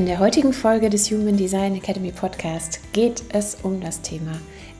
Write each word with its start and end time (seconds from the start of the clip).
In 0.00 0.06
der 0.06 0.18
heutigen 0.18 0.54
Folge 0.54 0.88
des 0.88 1.10
Human 1.10 1.36
Design 1.36 1.74
Academy 1.74 2.10
Podcast 2.10 2.80
geht 2.94 3.22
es 3.34 3.58
um 3.62 3.82
das 3.82 4.00
Thema 4.00 4.32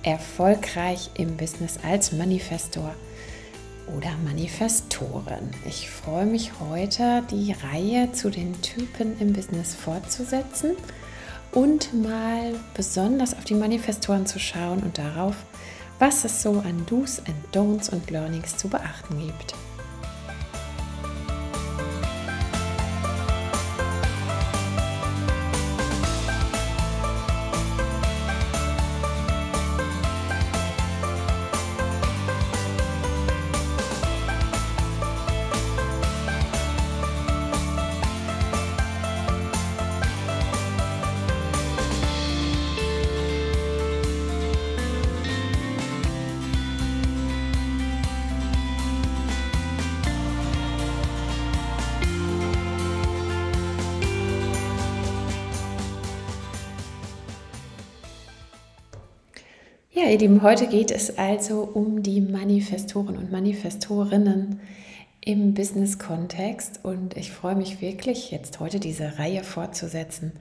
erfolgreich 0.03 1.11
im 1.13 1.37
Business 1.37 1.79
als 1.83 2.13
Manifestor 2.13 2.95
oder 3.95 4.13
Manifestoren. 4.25 5.51
Ich 5.69 5.91
freue 5.91 6.25
mich 6.25 6.53
heute, 6.59 7.23
die 7.31 7.55
Reihe 7.71 8.11
zu 8.13 8.31
den 8.31 8.63
Typen 8.63 9.21
im 9.21 9.35
Business 9.35 9.75
fortzusetzen 9.75 10.71
und 11.53 11.93
mal 11.93 12.55
besonders 12.73 13.35
auf 13.35 13.45
die 13.45 13.53
Manifestoren 13.53 14.25
zu 14.25 14.39
schauen 14.39 14.83
und 14.83 14.97
darauf, 14.97 15.37
was 15.99 16.25
es 16.25 16.41
so 16.41 16.53
an 16.53 16.87
Do's 16.87 17.21
and 17.27 17.55
Don'ts 17.55 17.91
und 17.93 18.11
Learnings 18.11 18.57
zu 18.57 18.69
beachten 18.69 19.19
gibt. 19.19 19.55
Ja, 60.01 60.09
ihr 60.09 60.19
Lieben, 60.19 60.41
heute 60.41 60.67
geht 60.67 60.91
es 60.91 61.19
also 61.19 61.61
um 61.61 62.03
die 62.03 62.23
Manifestoren 62.23 63.19
und 63.19 63.31
Manifestorinnen 63.31 64.61
im 65.21 65.53
Business-Kontext 65.53 66.81
und 66.85 67.19
ich 67.19 67.31
freue 67.31 67.55
mich 67.55 67.83
wirklich, 67.83 68.31
jetzt 68.31 68.61
heute 68.61 68.81
diese 68.81 69.19
Reihe 69.19 69.45
fortzusetzen 69.45 70.33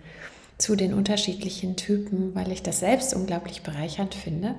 zu 0.57 0.77
den 0.77 0.93
unterschiedlichen 0.93 1.75
Typen, 1.75 2.33
weil 2.35 2.53
ich 2.53 2.63
das 2.63 2.79
selbst 2.79 3.13
unglaublich 3.13 3.61
bereichernd 3.61 4.15
finde. 4.15 4.55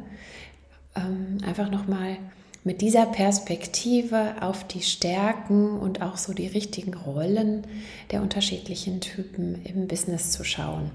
Ähm, 0.95 1.39
einfach 1.47 1.71
nochmal 1.71 2.19
mit 2.63 2.83
dieser 2.83 3.07
Perspektive 3.07 4.35
auf 4.43 4.65
die 4.65 4.83
Stärken 4.83 5.79
und 5.79 6.03
auch 6.03 6.19
so 6.19 6.35
die 6.35 6.49
richtigen 6.49 6.93
Rollen 6.93 7.67
der 8.11 8.21
unterschiedlichen 8.21 9.01
Typen 9.01 9.65
im 9.65 9.89
Business 9.89 10.33
zu 10.33 10.45
schauen. 10.45 10.91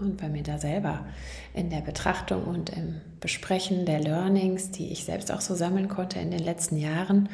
Und 0.00 0.16
bei 0.16 0.28
mir 0.28 0.42
da 0.42 0.58
selber 0.58 1.06
in 1.52 1.70
der 1.70 1.80
Betrachtung 1.80 2.44
und 2.44 2.70
im 2.70 3.00
Besprechen 3.20 3.86
der 3.86 4.00
Learnings, 4.00 4.70
die 4.70 4.90
ich 4.92 5.04
selbst 5.04 5.30
auch 5.32 5.40
so 5.40 5.54
sammeln 5.54 5.88
konnte 5.88 6.18
in 6.18 6.30
den 6.30 6.42
letzten 6.42 6.76
Jahren, 6.76 7.28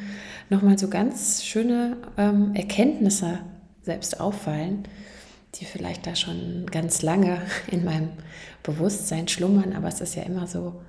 nochmal 0.49 0.77
so 0.77 0.87
ganz 0.87 1.43
schöne 1.43 1.97
ähm, 2.17 2.53
Erkenntnisse 2.55 3.39
selbst 3.81 4.19
auffallen, 4.19 4.83
die 5.55 5.65
vielleicht 5.65 6.07
da 6.07 6.15
schon 6.15 6.65
ganz 6.71 7.01
lange 7.01 7.41
in 7.71 7.83
meinem 7.83 8.09
Bewusstsein 8.63 9.27
schlummern. 9.27 9.73
Aber 9.73 9.87
es 9.87 10.01
ist 10.01 10.15
ja 10.15 10.23
immer 10.23 10.47
so, 10.47 10.81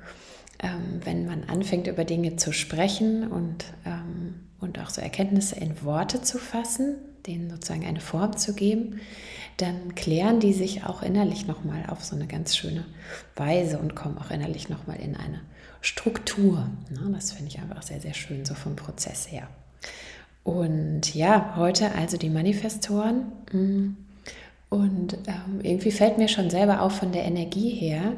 ähm, 0.62 1.00
wenn 1.04 1.26
man 1.26 1.44
anfängt 1.44 1.86
über 1.86 2.04
Dinge 2.04 2.36
zu 2.36 2.52
sprechen 2.52 3.26
und, 3.28 3.64
ähm, 3.84 4.34
und 4.60 4.78
auch 4.78 4.90
so 4.90 5.00
Erkenntnisse 5.00 5.56
in 5.56 5.82
Worte 5.84 6.22
zu 6.22 6.38
fassen, 6.38 6.96
denen 7.26 7.50
sozusagen 7.50 7.84
eine 7.84 8.00
Form 8.00 8.36
zu 8.36 8.54
geben, 8.54 9.00
dann 9.56 9.94
klären 9.94 10.40
die 10.40 10.52
sich 10.52 10.84
auch 10.84 11.02
innerlich 11.02 11.46
nochmal 11.46 11.84
auf 11.88 12.04
so 12.04 12.16
eine 12.16 12.26
ganz 12.26 12.56
schöne 12.56 12.84
Weise 13.36 13.78
und 13.78 13.94
kommen 13.94 14.18
auch 14.18 14.30
innerlich 14.30 14.68
nochmal 14.68 14.98
in 15.00 15.16
eine 15.16 15.40
Struktur. 15.80 16.68
Das 17.12 17.32
finde 17.32 17.50
ich 17.50 17.58
einfach 17.58 17.82
sehr, 17.82 18.00
sehr 18.00 18.14
schön, 18.14 18.44
so 18.44 18.54
vom 18.54 18.76
Prozess 18.76 19.30
her. 19.30 19.48
Und 20.44 21.14
ja, 21.14 21.54
heute 21.56 21.94
also 21.94 22.16
die 22.16 22.30
Manifestoren. 22.30 23.32
Mm, 23.52 23.96
und 24.70 25.18
ähm, 25.26 25.60
irgendwie 25.62 25.90
fällt 25.90 26.18
mir 26.18 26.28
schon 26.28 26.50
selber 26.50 26.80
auf 26.80 26.96
von 26.96 27.12
der 27.12 27.24
Energie 27.24 27.70
her, 27.70 28.14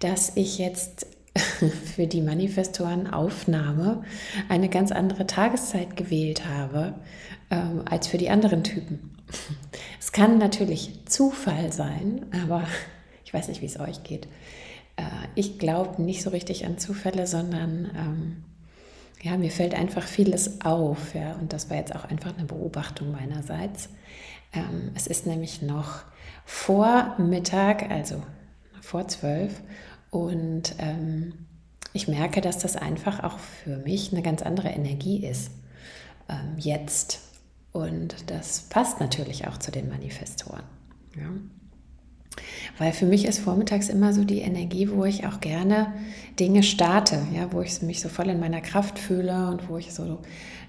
dass 0.00 0.36
ich 0.36 0.58
jetzt 0.58 1.06
für 1.94 2.06
die 2.06 2.20
Manifestoren-Aufnahme 2.20 4.02
eine 4.48 4.68
ganz 4.68 4.92
andere 4.92 5.26
Tageszeit 5.26 5.96
gewählt 5.96 6.46
habe 6.46 6.94
ähm, 7.54 7.82
als 7.88 8.06
für 8.06 8.18
die 8.18 8.30
anderen 8.30 8.64
Typen. 8.64 9.16
Es 10.00 10.12
kann 10.12 10.38
natürlich 10.38 11.06
Zufall 11.06 11.72
sein, 11.72 12.26
aber 12.44 12.64
ich 13.24 13.32
weiß 13.32 13.48
nicht, 13.48 13.62
wie 13.62 13.66
es 13.66 13.80
euch 13.80 14.02
geht. 14.02 14.26
Äh, 14.96 15.02
ich 15.34 15.58
glaube 15.58 16.02
nicht 16.02 16.22
so 16.22 16.30
richtig 16.30 16.66
an 16.66 16.78
Zufälle, 16.78 17.26
sondern 17.26 17.90
ähm, 17.96 18.44
ja, 19.22 19.36
mir 19.36 19.50
fällt 19.50 19.74
einfach 19.74 20.04
vieles 20.04 20.60
auf. 20.60 21.14
Ja, 21.14 21.34
und 21.34 21.52
das 21.52 21.70
war 21.70 21.76
jetzt 21.76 21.94
auch 21.94 22.04
einfach 22.04 22.36
eine 22.36 22.46
Beobachtung 22.46 23.10
meinerseits. 23.10 23.88
Ähm, 24.52 24.90
es 24.94 25.06
ist 25.06 25.26
nämlich 25.26 25.62
noch 25.62 26.02
vor 26.44 27.14
Mittag, 27.18 27.90
also 27.90 28.22
vor 28.80 29.08
zwölf, 29.08 29.62
und 30.14 30.76
ähm, 30.78 31.46
ich 31.92 32.06
merke, 32.06 32.40
dass 32.40 32.58
das 32.58 32.76
einfach 32.76 33.24
auch 33.24 33.38
für 33.38 33.78
mich 33.78 34.12
eine 34.12 34.22
ganz 34.22 34.42
andere 34.42 34.68
Energie 34.68 35.26
ist. 35.26 35.50
Ähm, 36.28 36.56
jetzt 36.56 37.20
und 37.74 38.30
das 38.30 38.60
passt 38.70 39.00
natürlich 39.00 39.48
auch 39.48 39.58
zu 39.58 39.72
den 39.72 39.88
Manifestoren. 39.88 40.62
Ja. 41.16 41.28
Weil 42.78 42.92
für 42.92 43.04
mich 43.04 43.24
ist 43.24 43.40
vormittags 43.40 43.88
immer 43.88 44.12
so 44.12 44.22
die 44.24 44.38
Energie, 44.38 44.88
wo 44.90 45.04
ich 45.04 45.26
auch 45.26 45.40
gerne 45.40 45.92
Dinge 46.38 46.62
starte, 46.62 47.26
ja, 47.34 47.52
wo 47.52 47.62
ich 47.62 47.82
mich 47.82 48.00
so 48.00 48.08
voll 48.08 48.28
in 48.28 48.38
meiner 48.38 48.60
Kraft 48.60 49.00
fühle 49.00 49.48
und 49.48 49.68
wo 49.68 49.76
ich 49.76 49.92
so 49.92 50.20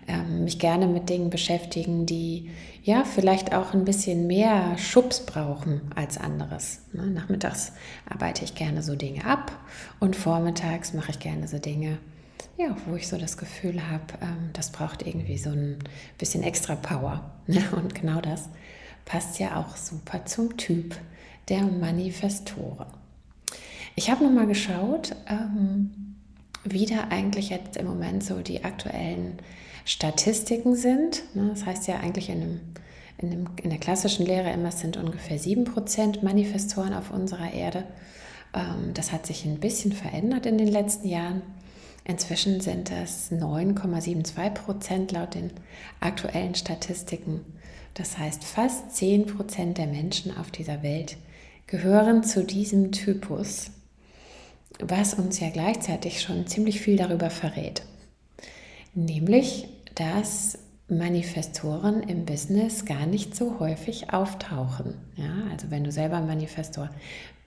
ähm, 0.08 0.46
mich 0.46 0.58
gerne 0.58 0.88
mit 0.88 1.08
Dingen 1.08 1.30
beschäftigen, 1.30 2.08
die 2.08 2.50
ja 2.84 3.04
vielleicht 3.04 3.54
auch 3.54 3.76
ein 3.76 3.86
bisschen 3.86 4.26
mehr 4.26 4.76
Schubs 4.80 5.28
brauchen 5.28 5.82
als 5.96 6.18
anderes. 6.18 6.82
Ne? 6.92 7.06
Nachmittags 7.06 7.74
arbeite 8.10 8.44
ich 8.44 8.56
gerne 8.56 8.82
so 8.82 8.96
Dinge 8.96 9.26
ab 9.26 9.52
und 10.00 10.16
vormittags 10.16 10.94
mache 10.94 11.12
ich 11.12 11.20
gerne 11.20 11.48
so 11.48 11.60
Dinge, 11.60 12.00
ja, 12.57 12.75
wo 12.86 12.96
ich 12.96 13.07
so 13.07 13.18
das 13.18 13.38
Gefühl 13.38 13.90
habe, 13.90 14.06
ähm, 14.22 14.50
das 14.54 14.72
braucht 14.72 15.06
irgendwie 15.06 15.38
so 15.38 15.50
ein 15.50 15.80
bisschen 16.18 16.44
extra 16.44 16.75
Power. 16.75 17.31
Ne? 17.48 17.62
Und 17.75 17.94
genau 17.94 18.22
das 18.22 18.50
passt 19.06 19.38
ja 19.38 19.57
auch 19.57 19.78
super 19.78 20.25
zum 20.25 20.57
Typ 20.57 20.96
der 21.48 21.62
Manifestoren. 21.62 22.88
Ich 23.96 24.10
habe 24.10 24.24
nochmal 24.24 24.48
geschaut, 24.48 25.16
ähm, 25.28 26.16
wie 26.63 26.88
da 26.88 27.10
eigentlich 27.12 27.52
jetzt 27.52 27.78
im 27.78 27.86
Moment 27.86 28.24
so 28.24 28.42
die 28.42 28.63
aktuellen 28.63 29.38
Statistiken 29.86 30.75
sind. 30.75 31.24
Ne? 31.36 31.50
Das 31.50 31.68
heißt 31.68 31.88
ja 31.88 32.00
eigentlich 32.00 32.30
in, 32.30 32.42
einem, 32.42 32.60
in, 33.19 33.31
einem, 33.31 33.50
in 33.62 33.69
der 33.69 33.80
klassischen 33.80 34.25
Lehre 34.25 34.51
immer, 34.51 34.72
sind 34.72 34.98
ungefähr 34.98 35.40
7% 35.40 36.24
Manifestoren 36.24 36.96
auf 36.96 37.12
unserer 37.12 37.54
Erde. 37.54 37.84
Ähm, 38.56 38.96
das 38.96 39.12
hat 39.12 39.28
sich 39.28 39.46
ein 39.46 39.60
bisschen 39.60 39.94
verändert 39.94 40.48
in 40.48 40.58
den 40.58 40.68
letzten 40.68 41.08
Jahren. 41.08 41.44
Inzwischen 42.07 42.62
sind 42.62 42.92
es 42.92 43.31
9,72 43.31 44.50
Prozent 44.52 45.12
laut 45.12 45.34
den 45.34 45.52
aktuellen 46.00 46.54
Statistiken. 46.54 47.42
Das 47.96 48.18
heißt, 48.18 48.44
fast 48.44 48.96
10 48.96 49.25
Prozent 49.25 49.80
der 49.80 49.88
Menschen 49.88 50.38
auf 50.38 50.52
dieser 50.52 50.84
Welt 50.84 51.18
gehören 51.66 52.24
zu 52.24 52.44
diesem 52.44 52.92
Typus, 52.92 53.72
was 54.80 55.16
uns 55.16 55.40
ja 55.40 55.50
gleichzeitig 55.50 56.22
schon 56.22 56.46
ziemlich 56.46 56.80
viel 56.80 56.96
darüber 56.96 57.31
verrät. 57.31 57.81
Nämlich, 58.94 59.68
dass 59.96 60.60
Manifestoren 60.88 62.04
im 62.04 62.25
Business 62.25 62.86
gar 62.86 63.08
nicht 63.08 63.36
so 63.36 63.60
häufig 63.60 64.13
auftauchen. 64.13 64.94
Ja, 65.16 65.48
also 65.51 65.72
wenn 65.72 65.84
du 65.84 65.92
selber 65.92 66.22
Manifestor 66.22 66.92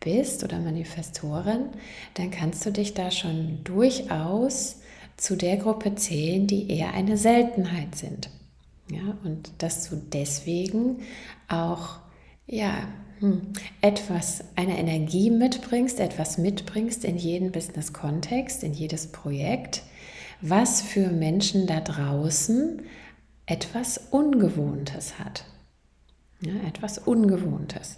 bist 0.01 0.45
oder 0.45 0.59
Manifestorin, 0.59 1.67
dann 2.15 2.31
kannst 2.31 2.65
du 2.65 2.71
dich 2.71 2.95
da 2.95 3.11
schon 3.11 3.61
durchaus 3.65 4.77
zu 5.17 5.37
der 5.37 5.57
Gruppe 5.57 5.95
zählen, 5.97 6.47
die 6.47 6.71
eher 6.71 6.95
eine 6.95 7.17
Seltenheit 7.17 7.95
sind. 7.95 8.31
Ja, 8.91 9.19
und 9.25 9.51
dass 9.59 9.91
du 9.91 9.97
deswegen 9.97 11.01
auch 11.49 11.99
ja, 12.47 12.89
hm, 13.21 13.43
etwas, 13.81 14.45
eine 14.57 14.79
Energie 14.79 15.31
mitbringst, 15.31 16.01
etwas 16.01 16.39
mitbringst 16.39 17.05
in 17.05 17.17
jeden 17.17 17.53
Business-Kontext, 17.53 18.65
in 18.65 18.73
jedes 18.73 19.09
Projekt, 19.09 19.83
was 20.41 20.81
für 20.81 21.11
Menschen 21.11 21.67
da 21.67 21.81
draußen 21.81 22.83
etwas 23.47 23.99
Ungewohntes 24.11 25.19
hat. 25.19 25.45
Ja, 26.41 26.53
etwas 26.67 26.99
Ungewohntes. 26.99 27.97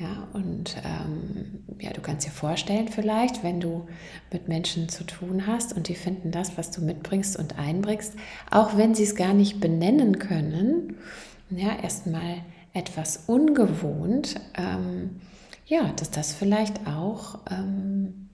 Ja, 0.00 0.26
und 0.32 0.78
ähm, 0.82 1.62
ja, 1.78 1.90
du 1.92 2.00
kannst 2.00 2.26
dir 2.26 2.30
vorstellen, 2.30 2.88
vielleicht, 2.88 3.44
wenn 3.44 3.60
du 3.60 3.86
mit 4.32 4.48
Menschen 4.48 4.88
zu 4.88 5.04
tun 5.04 5.46
hast 5.46 5.76
und 5.76 5.88
die 5.88 5.94
finden 5.94 6.30
das, 6.30 6.56
was 6.56 6.70
du 6.70 6.80
mitbringst 6.80 7.38
und 7.38 7.58
einbringst, 7.58 8.14
auch 8.50 8.78
wenn 8.78 8.94
sie 8.94 9.02
es 9.02 9.14
gar 9.14 9.34
nicht 9.34 9.60
benennen 9.60 10.18
können, 10.18 10.96
ja, 11.50 11.76
erstmal 11.82 12.36
etwas 12.72 13.24
ungewohnt, 13.26 14.36
ähm, 14.56 15.20
ja, 15.66 15.92
dass 15.96 16.10
das 16.10 16.32
vielleicht 16.32 16.86
auch 16.86 17.40
ähm, 17.50 18.30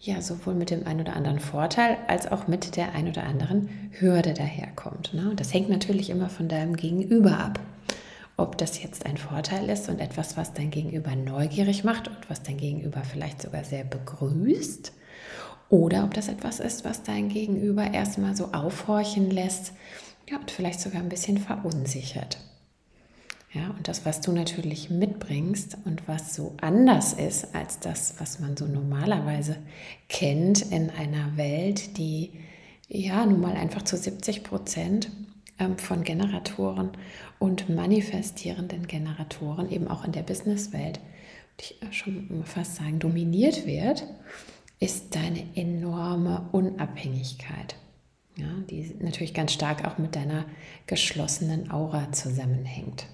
ja, 0.00 0.20
sowohl 0.20 0.54
mit 0.54 0.68
dem 0.68 0.86
einen 0.86 1.00
oder 1.00 1.16
anderen 1.16 1.40
Vorteil 1.40 1.96
als 2.06 2.30
auch 2.30 2.48
mit 2.48 2.76
der 2.76 2.92
ein 2.92 3.08
oder 3.08 3.24
anderen 3.24 3.70
Hürde 3.92 4.34
daherkommt. 4.34 5.14
Ne? 5.14 5.30
Und 5.30 5.40
das 5.40 5.54
hängt 5.54 5.70
natürlich 5.70 6.10
immer 6.10 6.28
von 6.28 6.48
deinem 6.48 6.76
Gegenüber 6.76 7.38
ab. 7.38 7.60
Ob 8.38 8.56
das 8.56 8.82
jetzt 8.82 9.04
ein 9.04 9.18
Vorteil 9.18 9.68
ist 9.68 9.90
und 9.90 10.00
etwas, 10.00 10.38
was 10.38 10.54
dein 10.54 10.70
Gegenüber 10.70 11.14
neugierig 11.14 11.84
macht 11.84 12.08
und 12.08 12.30
was 12.30 12.42
dein 12.42 12.56
Gegenüber 12.56 13.02
vielleicht 13.02 13.42
sogar 13.42 13.64
sehr 13.64 13.84
begrüßt, 13.84 14.92
oder 15.70 16.04
ob 16.04 16.14
das 16.14 16.28
etwas 16.28 16.60
ist, 16.60 16.84
was 16.84 17.02
dein 17.02 17.28
Gegenüber 17.28 17.92
erstmal 17.92 18.34
so 18.34 18.46
aufhorchen 18.52 19.30
lässt 19.30 19.72
ja, 20.30 20.38
und 20.38 20.50
vielleicht 20.50 20.80
sogar 20.80 21.02
ein 21.02 21.08
bisschen 21.08 21.38
verunsichert. 21.38 22.38
Ja, 23.52 23.70
und 23.70 23.88
das, 23.88 24.04
was 24.04 24.20
du 24.20 24.32
natürlich 24.32 24.90
mitbringst 24.90 25.78
und 25.84 26.06
was 26.06 26.34
so 26.34 26.54
anders 26.60 27.14
ist 27.14 27.54
als 27.54 27.80
das, 27.80 28.14
was 28.18 28.40
man 28.40 28.56
so 28.56 28.66
normalerweise 28.66 29.56
kennt 30.08 30.62
in 30.70 30.90
einer 30.90 31.36
Welt, 31.36 31.96
die 31.96 32.32
ja 32.88 33.24
nun 33.24 33.40
mal 33.40 33.54
einfach 33.54 33.82
zu 33.82 33.96
70 33.96 34.44
Prozent 34.44 35.10
von 35.76 36.04
Generatoren 36.04 36.90
und 37.38 37.68
manifestierenden 37.68 38.86
Generatoren 38.86 39.70
eben 39.70 39.88
auch 39.88 40.04
in 40.04 40.12
der 40.12 40.22
Businesswelt, 40.22 41.00
ich 41.60 41.76
schon 41.90 42.44
fast 42.44 42.76
sagen, 42.76 42.98
dominiert 42.98 43.66
wird, 43.66 44.06
ist 44.80 45.16
deine 45.16 45.44
enorme 45.56 46.48
Unabhängigkeit. 46.52 47.76
Ja, 48.36 48.46
die 48.70 48.94
natürlich 49.00 49.34
ganz 49.34 49.52
stark 49.52 49.84
auch 49.84 49.98
mit 49.98 50.14
deiner 50.14 50.44
geschlossenen 50.86 51.72
Aura 51.72 52.12
zusammenhängt. 52.12 53.06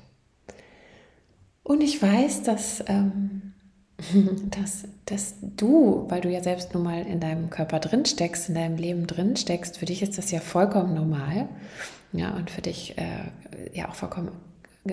Und 1.62 1.82
ich 1.82 2.02
weiß, 2.02 2.42
dass, 2.42 2.84
ähm, 2.88 3.54
dass, 4.50 4.86
dass 5.06 5.36
du, 5.40 6.04
weil 6.10 6.20
du 6.20 6.30
ja 6.30 6.42
selbst 6.42 6.74
nun 6.74 6.82
mal 6.82 7.06
in 7.06 7.20
deinem 7.20 7.48
Körper 7.48 7.80
drin 7.80 8.04
steckst, 8.04 8.50
in 8.50 8.54
deinem 8.54 8.76
Leben 8.76 9.06
drin 9.06 9.34
steckst, 9.36 9.78
für 9.78 9.86
dich 9.86 10.02
ist 10.02 10.18
das 10.18 10.30
ja 10.30 10.40
vollkommen 10.40 10.92
normal. 10.92 11.48
Ja, 12.14 12.30
und 12.30 12.48
für 12.48 12.62
dich 12.62 12.96
äh, 12.96 13.30
ja 13.72 13.88
auch 13.88 13.96
vollkommen 13.96 14.30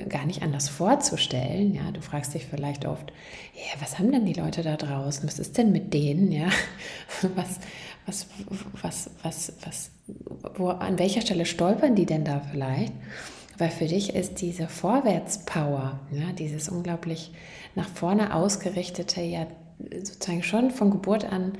gar 0.09 0.25
nicht 0.25 0.41
anders 0.41 0.69
vorzustellen. 0.69 1.75
Ja, 1.75 1.91
du 1.91 2.01
fragst 2.01 2.33
dich 2.33 2.45
vielleicht 2.45 2.85
oft, 2.85 3.11
ja, 3.53 3.79
was 3.81 3.99
haben 3.99 4.11
denn 4.11 4.25
die 4.25 4.33
Leute 4.33 4.63
da 4.63 4.75
draußen? 4.75 5.27
Was 5.27 5.37
ist 5.37 5.57
denn 5.57 5.71
mit 5.71 5.93
denen? 5.93 6.31
Ja, 6.31 6.49
was, 7.35 7.59
was, 8.05 8.27
was, 8.81 9.09
was, 9.21 9.53
was, 9.63 9.91
wo, 10.55 10.69
an 10.69 10.97
welcher 10.97 11.21
Stelle 11.21 11.45
stolpern 11.45 11.95
die 11.95 12.05
denn 12.05 12.25
da 12.25 12.41
vielleicht? 12.51 12.93
Weil 13.57 13.69
für 13.69 13.85
dich 13.85 14.15
ist 14.15 14.41
diese 14.41 14.67
Vorwärtspower, 14.67 15.99
ja, 16.11 16.31
dieses 16.31 16.69
unglaublich 16.69 17.31
nach 17.75 17.87
vorne 17.87 18.33
ausgerichtete, 18.33 19.21
ja 19.21 19.45
sozusagen 20.03 20.41
schon 20.41 20.71
von 20.71 20.89
Geburt 20.89 21.25
an 21.25 21.53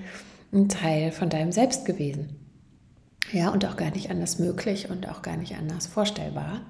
ein 0.51 0.69
Teil 0.69 1.11
von 1.11 1.29
deinem 1.29 1.51
Selbst 1.51 1.85
gewesen. 1.85 2.40
Ja, 3.31 3.49
und 3.49 3.65
auch 3.65 3.77
gar 3.77 3.91
nicht 3.91 4.09
anders 4.09 4.39
möglich 4.39 4.89
und 4.89 5.07
auch 5.09 5.21
gar 5.21 5.37
nicht 5.37 5.55
anders 5.55 5.87
vorstellbar. 5.87 6.61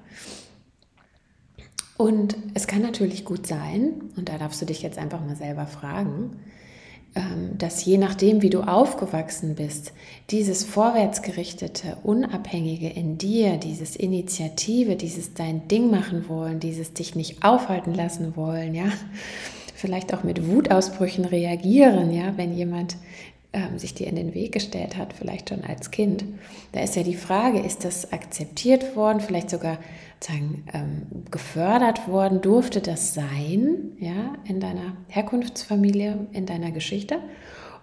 Und 1.96 2.36
es 2.54 2.66
kann 2.66 2.82
natürlich 2.82 3.24
gut 3.24 3.46
sein, 3.46 4.10
und 4.16 4.28
da 4.28 4.38
darfst 4.38 4.60
du 4.60 4.66
dich 4.66 4.82
jetzt 4.82 4.98
einfach 4.98 5.20
mal 5.20 5.36
selber 5.36 5.66
fragen, 5.66 6.36
ähm, 7.14 7.58
dass 7.58 7.84
je 7.84 7.98
nachdem, 7.98 8.40
wie 8.42 8.48
du 8.48 8.62
aufgewachsen 8.62 9.54
bist, 9.54 9.92
dieses 10.30 10.64
vorwärtsgerichtete, 10.64 11.98
unabhängige 12.02 12.88
in 12.88 13.18
dir, 13.18 13.58
dieses 13.58 13.96
Initiative, 13.96 14.96
dieses 14.96 15.34
dein 15.34 15.68
Ding 15.68 15.90
machen 15.90 16.28
wollen, 16.28 16.58
dieses 16.58 16.94
dich 16.94 17.14
nicht 17.14 17.44
aufhalten 17.44 17.92
lassen 17.92 18.34
wollen, 18.34 18.74
ja, 18.74 18.86
vielleicht 19.74 20.14
auch 20.14 20.24
mit 20.24 20.48
Wutausbrüchen 20.48 21.24
reagieren, 21.24 22.12
ja, 22.12 22.36
wenn 22.36 22.56
jemand 22.56 22.96
ähm, 23.52 23.78
sich 23.78 23.94
dir 23.94 24.06
in 24.06 24.16
den 24.16 24.34
Weg 24.34 24.52
gestellt 24.52 24.96
hat, 24.96 25.12
vielleicht 25.12 25.50
schon 25.50 25.62
als 25.64 25.90
Kind. 25.90 26.24
Da 26.72 26.80
ist 26.80 26.96
ja 26.96 27.02
die 27.02 27.14
Frage, 27.14 27.60
ist 27.60 27.84
das 27.84 28.12
akzeptiert 28.12 28.96
worden, 28.96 29.20
vielleicht 29.20 29.50
sogar 29.50 29.78
sagen, 30.20 30.64
ähm, 30.72 31.24
gefördert 31.30 32.08
worden, 32.08 32.40
durfte 32.40 32.80
das 32.80 33.14
sein, 33.14 33.92
ja, 33.98 34.34
in 34.44 34.60
deiner 34.60 34.96
Herkunftsfamilie, 35.08 36.26
in 36.32 36.46
deiner 36.46 36.70
Geschichte? 36.70 37.18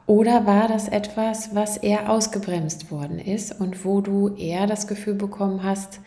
Oder 0.05 0.47
war 0.47 0.67
das 0.67 0.87
etwas, 0.87 1.53
was 1.53 1.77
eher 1.77 2.11
ausgebremst 2.11 2.89
worden 2.89 3.19
ist 3.19 3.59
und 3.59 3.85
wo 3.85 4.01
du 4.01 4.35
eher 4.35 4.65
das 4.65 4.87
Gefühl 4.87 5.13
bekommen 5.13 5.61
hast, 5.61 5.99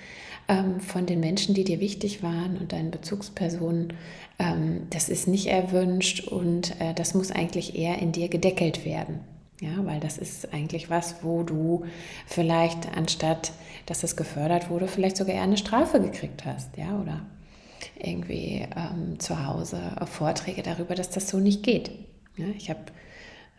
ähm, 0.48 0.80
von 0.80 1.06
den 1.06 1.20
Menschen, 1.20 1.54
die 1.54 1.62
dir 1.62 1.78
wichtig 1.78 2.20
waren 2.22 2.56
und 2.56 2.72
deinen 2.72 2.90
Bezugspersonen, 2.90 3.92
ähm, 4.40 4.88
das 4.90 5.08
ist 5.08 5.28
nicht 5.28 5.46
erwünscht 5.46 6.26
und 6.26 6.80
äh, 6.80 6.94
das 6.94 7.14
muss 7.14 7.30
eigentlich 7.30 7.78
eher 7.78 8.00
in 8.00 8.10
dir 8.10 8.28
gedeckelt 8.28 8.84
werden? 8.84 9.20
Ja, 9.62 9.86
weil 9.86 10.00
das 10.00 10.18
ist 10.18 10.52
eigentlich 10.52 10.90
was, 10.90 11.22
wo 11.22 11.44
du 11.44 11.84
vielleicht 12.26 12.96
anstatt, 12.96 13.52
dass 13.86 14.02
es 14.02 14.16
gefördert 14.16 14.70
wurde, 14.70 14.88
vielleicht 14.88 15.16
sogar 15.16 15.36
eher 15.36 15.42
eine 15.42 15.56
Strafe 15.56 16.00
gekriegt 16.00 16.44
hast, 16.44 16.76
ja, 16.76 16.98
oder 17.00 17.20
irgendwie 17.94 18.66
ähm, 18.74 19.20
zu 19.20 19.46
Hause 19.46 19.78
Vorträge 20.06 20.64
darüber, 20.64 20.96
dass 20.96 21.10
das 21.10 21.28
so 21.28 21.38
nicht 21.38 21.62
geht. 21.62 21.92
Ja, 22.36 22.46
ich 22.56 22.70
habe 22.70 22.80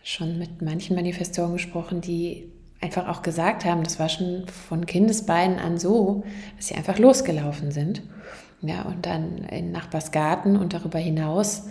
schon 0.03 0.37
mit 0.37 0.61
manchen 0.61 0.97
Manifestoren 0.97 1.53
gesprochen, 1.53 2.01
die 2.01 2.51
einfach 2.81 3.07
auch 3.07 3.21
gesagt 3.21 3.63
haben, 3.63 3.85
das 3.85 3.97
war 3.97 4.09
schon 4.09 4.45
von 4.49 4.85
Kindesbeinen 4.85 5.57
an 5.57 5.77
so, 5.77 6.25
dass 6.57 6.67
sie 6.67 6.75
einfach 6.75 6.99
losgelaufen 6.99 7.71
sind. 7.71 8.01
Ja, 8.61 8.81
und 8.81 9.05
dann 9.05 9.37
in 9.45 9.71
Nachbarsgarten 9.71 10.57
und 10.57 10.73
darüber 10.73 10.99
hinaus 10.99 11.67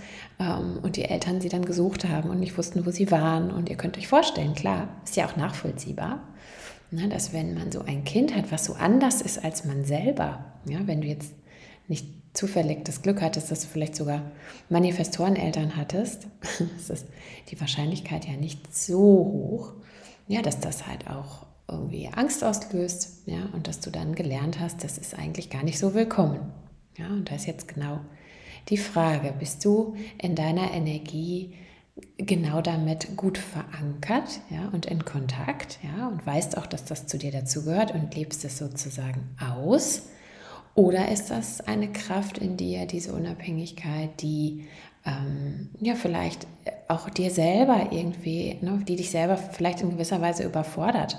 und 0.82 0.96
die 0.96 1.04
Eltern 1.04 1.40
sie 1.40 1.48
dann 1.48 1.64
gesucht 1.64 2.08
haben 2.08 2.30
und 2.30 2.40
nicht 2.40 2.56
wussten, 2.58 2.86
wo 2.86 2.90
sie 2.90 3.10
waren. 3.10 3.50
Und 3.50 3.68
ihr 3.68 3.76
könnt 3.76 3.98
euch 3.98 4.08
vorstellen, 4.08 4.54
klar, 4.54 4.88
ist 5.04 5.16
ja 5.16 5.26
auch 5.26 5.36
nachvollziehbar, 5.36 6.22
ne, 6.90 7.08
dass 7.08 7.32
wenn 7.32 7.54
man 7.54 7.72
so 7.72 7.82
ein 7.82 8.04
Kind 8.04 8.34
hat, 8.34 8.52
was 8.52 8.64
so 8.64 8.74
anders 8.74 9.20
ist 9.20 9.42
als 9.42 9.64
man 9.64 9.84
selber, 9.84 10.44
ja, 10.68 10.78
wenn 10.86 11.00
du 11.00 11.08
jetzt 11.08 11.34
nicht 11.88 12.06
zufällig 12.34 12.84
das 12.84 13.02
Glück 13.02 13.20
hattest, 13.20 13.50
dass 13.50 13.60
du 13.60 13.66
vielleicht 13.66 13.94
sogar 13.94 14.22
Manifestoreneltern 14.70 15.76
hattest, 15.76 16.28
ist 16.88 17.06
die 17.50 17.60
Wahrscheinlichkeit 17.60 18.26
ja 18.26 18.34
nicht 18.34 18.74
so 18.74 18.98
hoch, 18.98 19.72
ja, 20.28 20.40
dass 20.40 20.60
das 20.60 20.86
halt 20.86 21.08
auch 21.08 21.46
irgendwie 21.68 22.08
Angst 22.08 22.44
auslöst, 22.44 23.22
ja, 23.26 23.48
und 23.52 23.68
dass 23.68 23.80
du 23.80 23.90
dann 23.90 24.14
gelernt 24.14 24.60
hast, 24.60 24.84
das 24.84 24.98
ist 24.98 25.18
eigentlich 25.18 25.50
gar 25.50 25.62
nicht 25.62 25.78
so 25.78 25.94
willkommen. 25.94 26.40
Ja, 26.98 27.06
und 27.06 27.30
da 27.30 27.34
ist 27.34 27.46
jetzt 27.46 27.68
genau 27.68 28.00
die 28.68 28.76
Frage, 28.76 29.34
bist 29.38 29.64
du 29.64 29.96
in 30.20 30.34
deiner 30.34 30.72
Energie 30.72 31.54
genau 32.16 32.62
damit 32.62 33.16
gut 33.16 33.38
verankert 33.38 34.40
ja, 34.50 34.68
und 34.72 34.86
in 34.86 35.04
Kontakt 35.04 35.78
ja, 35.82 36.08
und 36.08 36.24
weißt 36.24 36.56
auch, 36.56 36.66
dass 36.66 36.84
das 36.84 37.06
zu 37.06 37.18
dir 37.18 37.32
dazugehört 37.32 37.92
und 37.92 38.14
lebst 38.14 38.44
es 38.44 38.58
sozusagen 38.58 39.36
aus? 39.40 40.08
Oder 40.74 41.10
ist 41.10 41.30
das 41.30 41.60
eine 41.60 41.92
Kraft 41.92 42.38
in 42.38 42.56
dir, 42.56 42.86
diese 42.86 43.12
Unabhängigkeit, 43.12 44.22
die 44.22 44.66
ähm, 45.04 45.68
ja 45.80 45.94
vielleicht 45.94 46.46
auch 46.88 47.10
dir 47.10 47.30
selber 47.30 47.88
irgendwie, 47.90 48.56
ne, 48.62 48.82
die 48.88 48.96
dich 48.96 49.10
selber 49.10 49.36
vielleicht 49.36 49.82
in 49.82 49.90
gewisser 49.90 50.20
Weise 50.20 50.44
überfordert? 50.44 51.18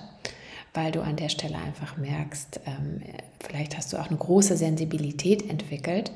weil 0.73 0.91
du 0.91 1.01
an 1.01 1.15
der 1.15 1.29
Stelle 1.29 1.57
einfach 1.57 1.97
merkst, 1.97 2.61
ähm, 2.65 3.01
vielleicht 3.39 3.77
hast 3.77 3.93
du 3.93 3.97
auch 3.97 4.07
eine 4.07 4.17
große 4.17 4.57
Sensibilität 4.57 5.47
entwickelt 5.49 6.11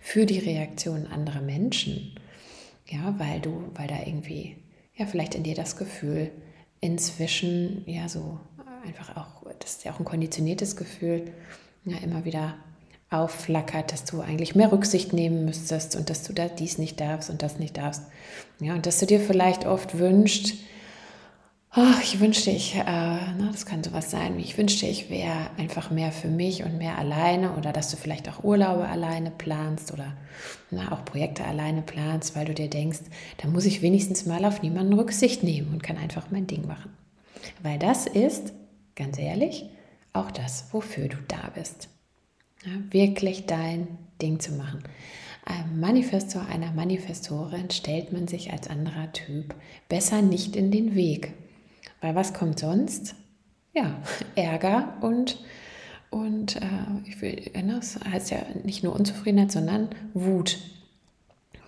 für 0.00 0.26
die 0.26 0.38
Reaktionen 0.38 1.06
anderer 1.06 1.40
Menschen. 1.40 2.14
Ja, 2.86 3.14
weil 3.18 3.40
du, 3.40 3.70
weil 3.74 3.86
da 3.86 3.98
irgendwie, 4.06 4.56
ja, 4.96 5.06
vielleicht 5.06 5.34
in 5.34 5.42
dir 5.42 5.54
das 5.54 5.76
Gefühl 5.76 6.30
inzwischen, 6.80 7.82
ja, 7.86 8.08
so 8.08 8.40
einfach 8.84 9.16
auch, 9.16 9.42
das 9.58 9.72
ist 9.72 9.84
ja 9.84 9.92
auch 9.92 9.98
ein 9.98 10.04
konditioniertes 10.04 10.76
Gefühl, 10.76 11.32
ja, 11.84 11.98
immer 11.98 12.24
wieder 12.24 12.54
aufflackert, 13.10 13.92
dass 13.92 14.04
du 14.04 14.20
eigentlich 14.20 14.54
mehr 14.54 14.70
Rücksicht 14.70 15.12
nehmen 15.12 15.44
müsstest 15.44 15.96
und 15.96 16.10
dass 16.10 16.24
du 16.24 16.32
da 16.32 16.48
dies 16.48 16.78
nicht 16.78 17.00
darfst 17.00 17.30
und 17.30 17.42
das 17.42 17.58
nicht 17.58 17.76
darfst. 17.76 18.02
Ja, 18.60 18.74
und 18.74 18.86
dass 18.86 18.98
du 18.98 19.06
dir 19.06 19.20
vielleicht 19.20 19.66
oft 19.66 19.98
wünscht, 19.98 20.54
oh, 21.78 22.00
ich 22.02 22.18
wünschte, 22.18 22.50
ich, 22.50 22.74
äh, 22.74 22.82
na, 22.82 23.50
das 23.52 23.64
kann 23.64 23.84
sowas 23.84 24.10
sein, 24.10 24.38
ich 24.40 24.58
wünschte, 24.58 24.86
ich 24.86 25.10
wäre 25.10 25.50
einfach 25.56 25.90
mehr 25.90 26.10
für 26.10 26.28
mich 26.28 26.64
und 26.64 26.76
mehr 26.76 26.98
alleine 26.98 27.52
oder 27.52 27.72
dass 27.72 27.90
du 27.90 27.96
vielleicht 27.96 28.28
auch 28.28 28.42
Urlaube 28.42 28.88
alleine 28.88 29.30
planst 29.30 29.92
oder 29.92 30.16
na, 30.72 30.90
auch 30.90 31.04
Projekte 31.04 31.44
alleine 31.44 31.82
planst, 31.82 32.34
weil 32.34 32.46
du 32.46 32.54
dir 32.54 32.68
denkst, 32.68 33.00
da 33.36 33.48
muss 33.48 33.64
ich 33.64 33.80
wenigstens 33.80 34.26
mal 34.26 34.44
auf 34.44 34.62
niemanden 34.62 34.94
Rücksicht 34.94 35.44
nehmen 35.44 35.72
und 35.72 35.82
kann 35.82 35.98
einfach 35.98 36.26
mein 36.30 36.48
Ding 36.48 36.66
machen. 36.66 36.90
Weil 37.62 37.78
das 37.78 38.06
ist, 38.06 38.52
ganz 38.96 39.16
ehrlich, 39.18 39.66
auch 40.12 40.32
das, 40.32 40.66
wofür 40.72 41.06
du 41.06 41.16
da 41.28 41.52
bist. 41.54 41.88
Ja, 42.64 42.72
wirklich 42.90 43.46
dein 43.46 43.86
Ding 44.20 44.40
zu 44.40 44.52
machen. 44.52 44.82
Einem 45.44 45.78
Manifestor, 45.78 46.44
einer 46.46 46.72
Manifestorin 46.72 47.70
stellt 47.70 48.12
man 48.12 48.26
sich 48.26 48.52
als 48.52 48.68
anderer 48.68 49.12
Typ 49.12 49.54
besser 49.88 50.22
nicht 50.22 50.56
in 50.56 50.72
den 50.72 50.96
Weg. 50.96 51.34
Weil 52.00 52.14
was 52.14 52.32
kommt 52.32 52.58
sonst? 52.58 53.14
Ja, 53.74 53.96
Ärger 54.34 54.94
und, 55.00 55.38
und 56.10 56.56
äh, 56.56 56.60
ich 57.06 57.20
will, 57.20 57.50
das 57.68 57.98
heißt 58.00 58.30
ja 58.30 58.38
nicht 58.64 58.82
nur 58.82 58.94
Unzufriedenheit, 58.94 59.52
sondern 59.52 59.88
Wut. 60.14 60.58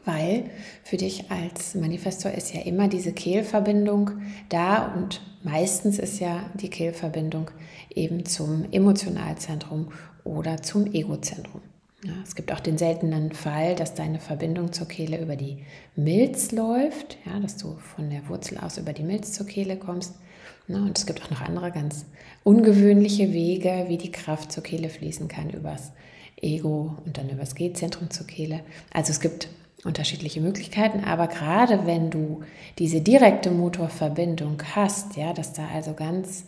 Weil 0.04 0.50
für 0.82 0.96
dich 0.96 1.30
als 1.30 1.75
Manifestor 1.75 2.32
ist 2.32 2.54
ja 2.54 2.62
immer 2.62 2.88
diese 2.88 3.12
Kehlverbindung 3.12 4.10
da 4.49 4.92
und 4.94 5.20
meistens 5.42 5.99
ist 5.99 6.20
ja 6.20 6.50
die 6.54 6.70
Kehlverbindung 6.70 7.50
eben 7.94 8.25
zum 8.25 8.66
Emotionalzentrum 8.72 9.92
oder 10.25 10.62
zum 10.62 10.87
Egozentrum. 10.92 11.60
Es 12.25 12.35
gibt 12.35 12.50
auch 12.52 12.61
den 12.61 12.78
seltenen 12.78 13.33
Fall, 13.33 13.75
dass 13.75 13.95
deine 13.95 14.21
Verbindung 14.21 14.73
zur 14.73 14.88
Kehle 14.88 15.21
über 15.21 15.37
die 15.37 15.64
Milz 15.97 16.50
läuft, 16.50 17.19
ja, 17.26 17.38
dass 17.40 17.59
du 17.59 17.76
von 17.95 18.09
der 18.09 18.26
Wurzel 18.28 18.57
aus 18.59 18.78
über 18.78 18.95
die 18.95 19.02
Milz 19.02 19.33
zur 19.33 19.47
Kehle 19.47 19.76
kommst. 19.76 20.14
Ja, 20.66 20.76
und 20.76 20.97
es 20.97 21.04
gibt 21.04 21.23
auch 21.23 21.30
noch 21.30 21.42
andere 21.42 21.71
ganz 21.71 22.07
ungewöhnliche 22.42 23.33
Wege, 23.35 23.85
wie 23.88 23.99
die 23.99 24.12
Kraft 24.12 24.50
zur 24.50 24.62
Kehle 24.62 24.88
fließen 24.88 25.28
kann, 25.28 25.50
übers 25.50 25.92
Ego 26.40 26.97
und 27.04 27.19
dann 27.19 27.28
übers 27.28 27.54
G-Zentrum 27.54 28.09
zur 28.11 28.26
Kehle. 28.26 28.61
Also 28.90 29.11
es 29.11 29.21
gibt 29.21 29.49
unterschiedliche 29.85 30.40
Möglichkeiten, 30.40 31.04
aber 31.04 31.26
gerade 31.26 31.87
wenn 31.87 32.11
du 32.11 32.40
diese 32.78 33.02
direkte 33.02 33.50
Motorverbindung 33.50 34.62
hast, 34.75 35.16
ja, 35.16 35.35
dass 35.35 35.52
da 35.52 35.69
also 35.75 35.92
ganz 35.92 36.45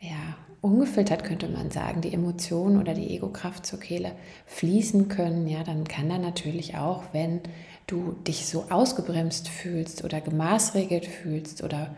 ja, 0.00 0.36
ungefiltert 0.60 1.24
könnte 1.24 1.48
man 1.48 1.70
sagen, 1.70 2.00
die 2.00 2.12
Emotionen 2.12 2.78
oder 2.78 2.94
die 2.94 3.10
Ego-Kraft 3.10 3.64
zur 3.64 3.80
Kehle 3.80 4.12
fließen 4.46 5.08
können, 5.08 5.48
ja, 5.48 5.64
dann 5.64 5.84
kann 5.84 6.08
da 6.08 6.18
natürlich 6.18 6.76
auch, 6.76 7.04
wenn 7.12 7.40
du 7.86 8.12
dich 8.26 8.46
so 8.46 8.66
ausgebremst 8.70 9.48
fühlst 9.48 10.04
oder 10.04 10.20
gemaßregelt 10.20 11.06
fühlst 11.06 11.62
oder 11.62 11.94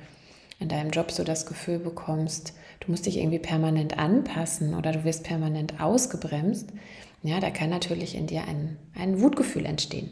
in 0.59 0.69
deinem 0.69 0.91
Job 0.91 1.11
so 1.11 1.25
das 1.25 1.47
Gefühl 1.47 1.79
bekommst, 1.79 2.55
du 2.81 2.91
musst 2.91 3.07
dich 3.07 3.19
irgendwie 3.19 3.41
permanent 3.41 3.99
anpassen 3.99 4.75
oder 4.75 4.93
du 4.93 5.05
wirst 5.05 5.25
permanent 5.25 5.81
ausgebremst, 5.81 6.71
ja, 7.25 7.41
da 7.41 7.51
kann 7.51 7.71
natürlich 7.71 8.17
in 8.17 8.27
dir 8.27 8.45
ein, 8.49 8.79
ein 8.95 9.21
Wutgefühl 9.21 9.65
entstehen. 9.65 10.11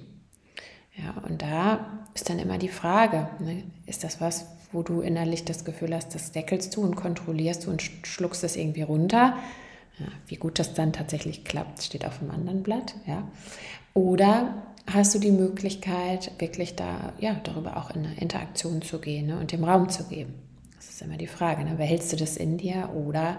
Ja, 0.97 1.23
und 1.23 1.43
da 1.43 2.07
ist 2.15 2.29
dann 2.29 2.39
immer 2.39 2.59
die 2.59 2.69
Frage, 2.69 3.29
ne, 3.39 3.65
ist 3.87 4.05
das 4.05 4.21
was, 4.21 4.47
wo 4.73 4.83
du 4.83 5.01
innerlich 5.01 5.45
das 5.45 5.65
Gefühl 5.65 5.95
hast, 5.95 6.15
das 6.15 6.33
deckelst 6.33 6.77
du 6.77 6.83
und 6.83 6.97
kontrollierst 6.97 7.67
du 7.67 7.71
und 7.71 7.83
schluckst 7.83 8.45
es 8.45 8.57
irgendwie 8.57 8.83
runter. 8.83 9.37
Ja, 9.99 10.07
wie 10.29 10.37
gut 10.37 10.59
das 10.59 10.75
dann 10.75 10.93
tatsächlich 10.93 11.45
klappt, 11.45 11.83
steht 11.83 12.07
auf 12.07 12.21
einem 12.21 12.31
anderen 12.31 12.63
Blatt. 12.63 12.95
Ja. 13.07 13.29
Oder 13.95 14.55
hast 14.87 15.15
du 15.15 15.19
die 15.19 15.33
Möglichkeit, 15.33 16.33
wirklich 16.39 16.77
da, 16.77 17.13
ja, 17.19 17.41
darüber 17.43 17.77
auch 17.77 17.91
in 17.91 18.07
eine 18.07 18.15
Interaktion 18.17 18.83
zu 18.83 19.01
gehen 19.01 19.27
ne, 19.27 19.39
und 19.39 19.53
dem 19.53 19.65
Raum 19.65 19.89
zu 19.89 20.05
geben? 20.05 20.35
Das 20.77 20.89
ist 20.89 21.03
immer 21.03 21.17
die 21.17 21.27
Frage. 21.27 21.65
Ne? 21.65 21.75
Behältst 21.77 22.13
du 22.13 22.17
das 22.17 22.37
in 22.37 22.57
dir 22.57 22.91
oder, 22.95 23.37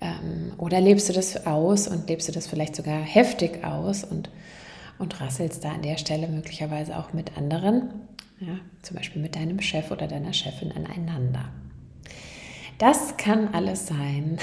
ähm, 0.00 0.52
oder 0.58 0.80
lebst 0.80 1.08
du 1.08 1.12
das 1.12 1.46
aus 1.46 1.88
und 1.88 2.08
lebst 2.08 2.28
du 2.28 2.32
das 2.32 2.46
vielleicht 2.46 2.76
sogar 2.76 3.00
heftig 3.00 3.64
aus 3.64 4.04
und, 4.04 4.30
und 4.98 5.20
rasselst 5.20 5.64
da 5.64 5.72
an 5.72 5.82
der 5.82 5.96
Stelle 5.96 6.28
möglicherweise 6.28 6.96
auch 6.98 7.12
mit 7.12 7.36
anderen 7.36 7.90
ja, 8.40 8.58
zum 8.82 8.96
Beispiel 8.96 9.20
mit 9.20 9.36
deinem 9.36 9.60
Chef 9.60 9.90
oder 9.90 10.06
deiner 10.08 10.32
Chefin 10.32 10.72
aneinander. 10.72 11.50
Das 12.78 13.16
kann 13.18 13.48
alles 13.54 13.86
sein 13.86 14.38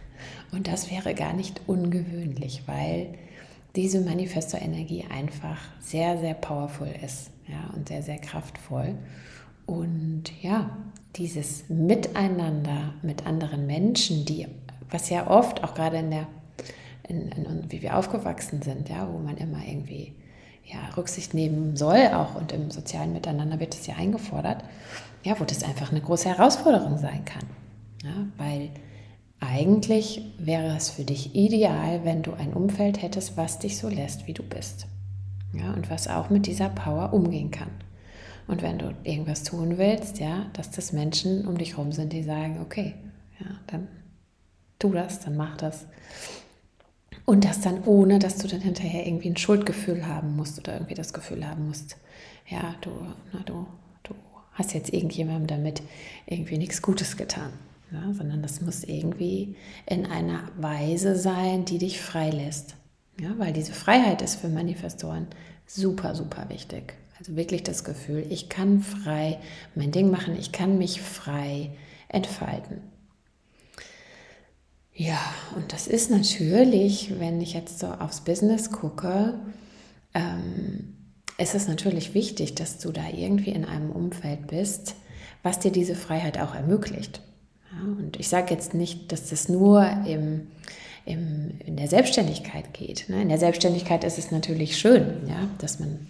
und 0.52 0.66
das 0.66 0.90
wäre 0.90 1.14
gar 1.14 1.34
nicht 1.34 1.60
ungewöhnlich, 1.66 2.62
weil 2.66 3.14
diese 3.76 4.00
Manifesto-Energie 4.00 5.04
einfach 5.10 5.58
sehr, 5.80 6.18
sehr 6.18 6.34
powerful 6.34 6.88
ist 7.04 7.30
ja, 7.46 7.70
und 7.74 7.88
sehr, 7.88 8.02
sehr 8.02 8.18
kraftvoll. 8.18 8.94
Und 9.66 10.24
ja, 10.42 10.76
dieses 11.16 11.68
Miteinander 11.68 12.94
mit 13.02 13.26
anderen 13.26 13.66
Menschen, 13.66 14.24
die, 14.24 14.46
was 14.90 15.10
ja 15.10 15.30
oft 15.30 15.62
auch 15.62 15.74
gerade 15.74 15.98
in 15.98 16.10
der, 16.10 16.26
in, 17.08 17.28
in, 17.28 17.70
wie 17.70 17.82
wir 17.82 17.96
aufgewachsen 17.96 18.62
sind, 18.62 18.88
ja, 18.88 19.08
wo 19.10 19.18
man 19.18 19.36
immer 19.36 19.64
irgendwie 19.66 20.14
ja, 20.64 20.78
Rücksicht 20.96 21.34
nehmen 21.34 21.76
soll, 21.76 22.08
auch 22.14 22.34
und 22.34 22.52
im 22.52 22.70
sozialen 22.70 23.12
Miteinander 23.12 23.60
wird 23.60 23.74
es 23.74 23.86
ja 23.86 23.96
eingefordert, 23.96 24.64
ja, 25.24 25.38
wo 25.38 25.44
das 25.44 25.62
einfach 25.62 25.90
eine 25.90 26.00
große 26.00 26.28
Herausforderung 26.28 26.98
sein 26.98 27.24
kann. 27.24 27.44
Ja, 28.02 28.26
weil 28.36 28.70
eigentlich 29.40 30.22
wäre 30.38 30.76
es 30.76 30.90
für 30.90 31.04
dich 31.04 31.34
ideal, 31.34 32.04
wenn 32.04 32.22
du 32.22 32.32
ein 32.32 32.52
Umfeld 32.52 33.02
hättest, 33.02 33.36
was 33.36 33.58
dich 33.58 33.78
so 33.78 33.88
lässt, 33.88 34.26
wie 34.26 34.34
du 34.34 34.42
bist. 34.42 34.86
Ja, 35.52 35.72
und 35.74 35.90
was 35.90 36.08
auch 36.08 36.30
mit 36.30 36.46
dieser 36.46 36.68
Power 36.68 37.12
umgehen 37.12 37.50
kann. 37.50 37.70
Und 38.46 38.62
wenn 38.62 38.78
du 38.78 38.94
irgendwas 39.04 39.42
tun 39.42 39.78
willst, 39.78 40.18
ja, 40.18 40.46
dass 40.52 40.70
das 40.70 40.92
Menschen 40.92 41.46
um 41.46 41.58
dich 41.58 41.72
herum 41.72 41.92
sind, 41.92 42.12
die 42.12 42.22
sagen, 42.22 42.60
okay, 42.60 42.94
ja, 43.38 43.46
dann 43.66 43.88
tu 44.78 44.92
das, 44.92 45.20
dann 45.20 45.36
mach 45.36 45.56
das. 45.56 45.86
Und 47.24 47.44
das 47.44 47.60
dann 47.60 47.84
ohne, 47.84 48.18
dass 48.18 48.38
du 48.38 48.48
dann 48.48 48.60
hinterher 48.60 49.06
irgendwie 49.06 49.30
ein 49.30 49.36
Schuldgefühl 49.36 50.06
haben 50.06 50.36
musst 50.36 50.58
oder 50.58 50.74
irgendwie 50.74 50.94
das 50.94 51.12
Gefühl 51.12 51.46
haben 51.46 51.68
musst, 51.68 51.96
ja, 52.48 52.74
du, 52.80 52.90
na, 53.32 53.40
du, 53.44 53.66
du 54.02 54.14
hast 54.54 54.74
jetzt 54.74 54.92
irgendjemandem 54.92 55.46
damit 55.46 55.82
irgendwie 56.26 56.58
nichts 56.58 56.82
Gutes 56.82 57.16
getan. 57.16 57.52
Ja, 57.92 58.12
sondern 58.14 58.40
das 58.40 58.62
muss 58.62 58.84
irgendwie 58.84 59.54
in 59.84 60.06
einer 60.06 60.48
Weise 60.56 61.14
sein, 61.14 61.66
die 61.66 61.76
dich 61.76 62.00
frei 62.00 62.30
lässt. 62.30 62.74
Ja, 63.20 63.34
weil 63.36 63.52
diese 63.52 63.74
Freiheit 63.74 64.22
ist 64.22 64.36
für 64.36 64.48
Manifestoren 64.48 65.26
super, 65.66 66.14
super 66.14 66.48
wichtig. 66.48 66.94
Also 67.18 67.36
wirklich 67.36 67.62
das 67.62 67.84
Gefühl, 67.84 68.26
ich 68.30 68.48
kann 68.48 68.80
frei 68.80 69.38
mein 69.74 69.92
Ding 69.92 70.10
machen, 70.10 70.36
ich 70.38 70.52
kann 70.52 70.78
mich 70.78 71.02
frei 71.02 71.70
entfalten. 72.08 72.80
Ja, 74.94 75.20
und 75.56 75.72
das 75.72 75.86
ist 75.86 76.10
natürlich, 76.10 77.18
wenn 77.18 77.40
ich 77.40 77.54
jetzt 77.54 77.78
so 77.78 77.86
aufs 77.86 78.20
Business 78.20 78.70
gucke, 78.70 79.38
ähm, 80.14 80.94
ist 81.38 81.54
es 81.54 81.66
natürlich 81.66 82.14
wichtig, 82.14 82.54
dass 82.54 82.78
du 82.78 82.92
da 82.92 83.08
irgendwie 83.08 83.50
in 83.50 83.64
einem 83.64 83.90
Umfeld 83.90 84.46
bist, 84.48 84.94
was 85.42 85.58
dir 85.58 85.72
diese 85.72 85.94
Freiheit 85.94 86.38
auch 86.38 86.54
ermöglicht. 86.54 87.22
Ja, 87.72 87.82
und 87.82 88.18
ich 88.20 88.28
sage 88.28 88.52
jetzt 88.52 88.74
nicht, 88.74 89.12
dass 89.12 89.30
das 89.30 89.48
nur 89.48 89.82
im, 90.06 90.48
im, 91.06 91.58
in 91.64 91.76
der 91.76 91.88
Selbstständigkeit 91.88 92.74
geht. 92.74 93.08
Ne? 93.08 93.22
In 93.22 93.30
der 93.30 93.38
Selbstständigkeit 93.38 94.04
ist 94.04 94.18
es 94.18 94.30
natürlich 94.30 94.76
schön, 94.76 95.26
ja, 95.26 95.48
dass 95.58 95.80
man 95.80 96.06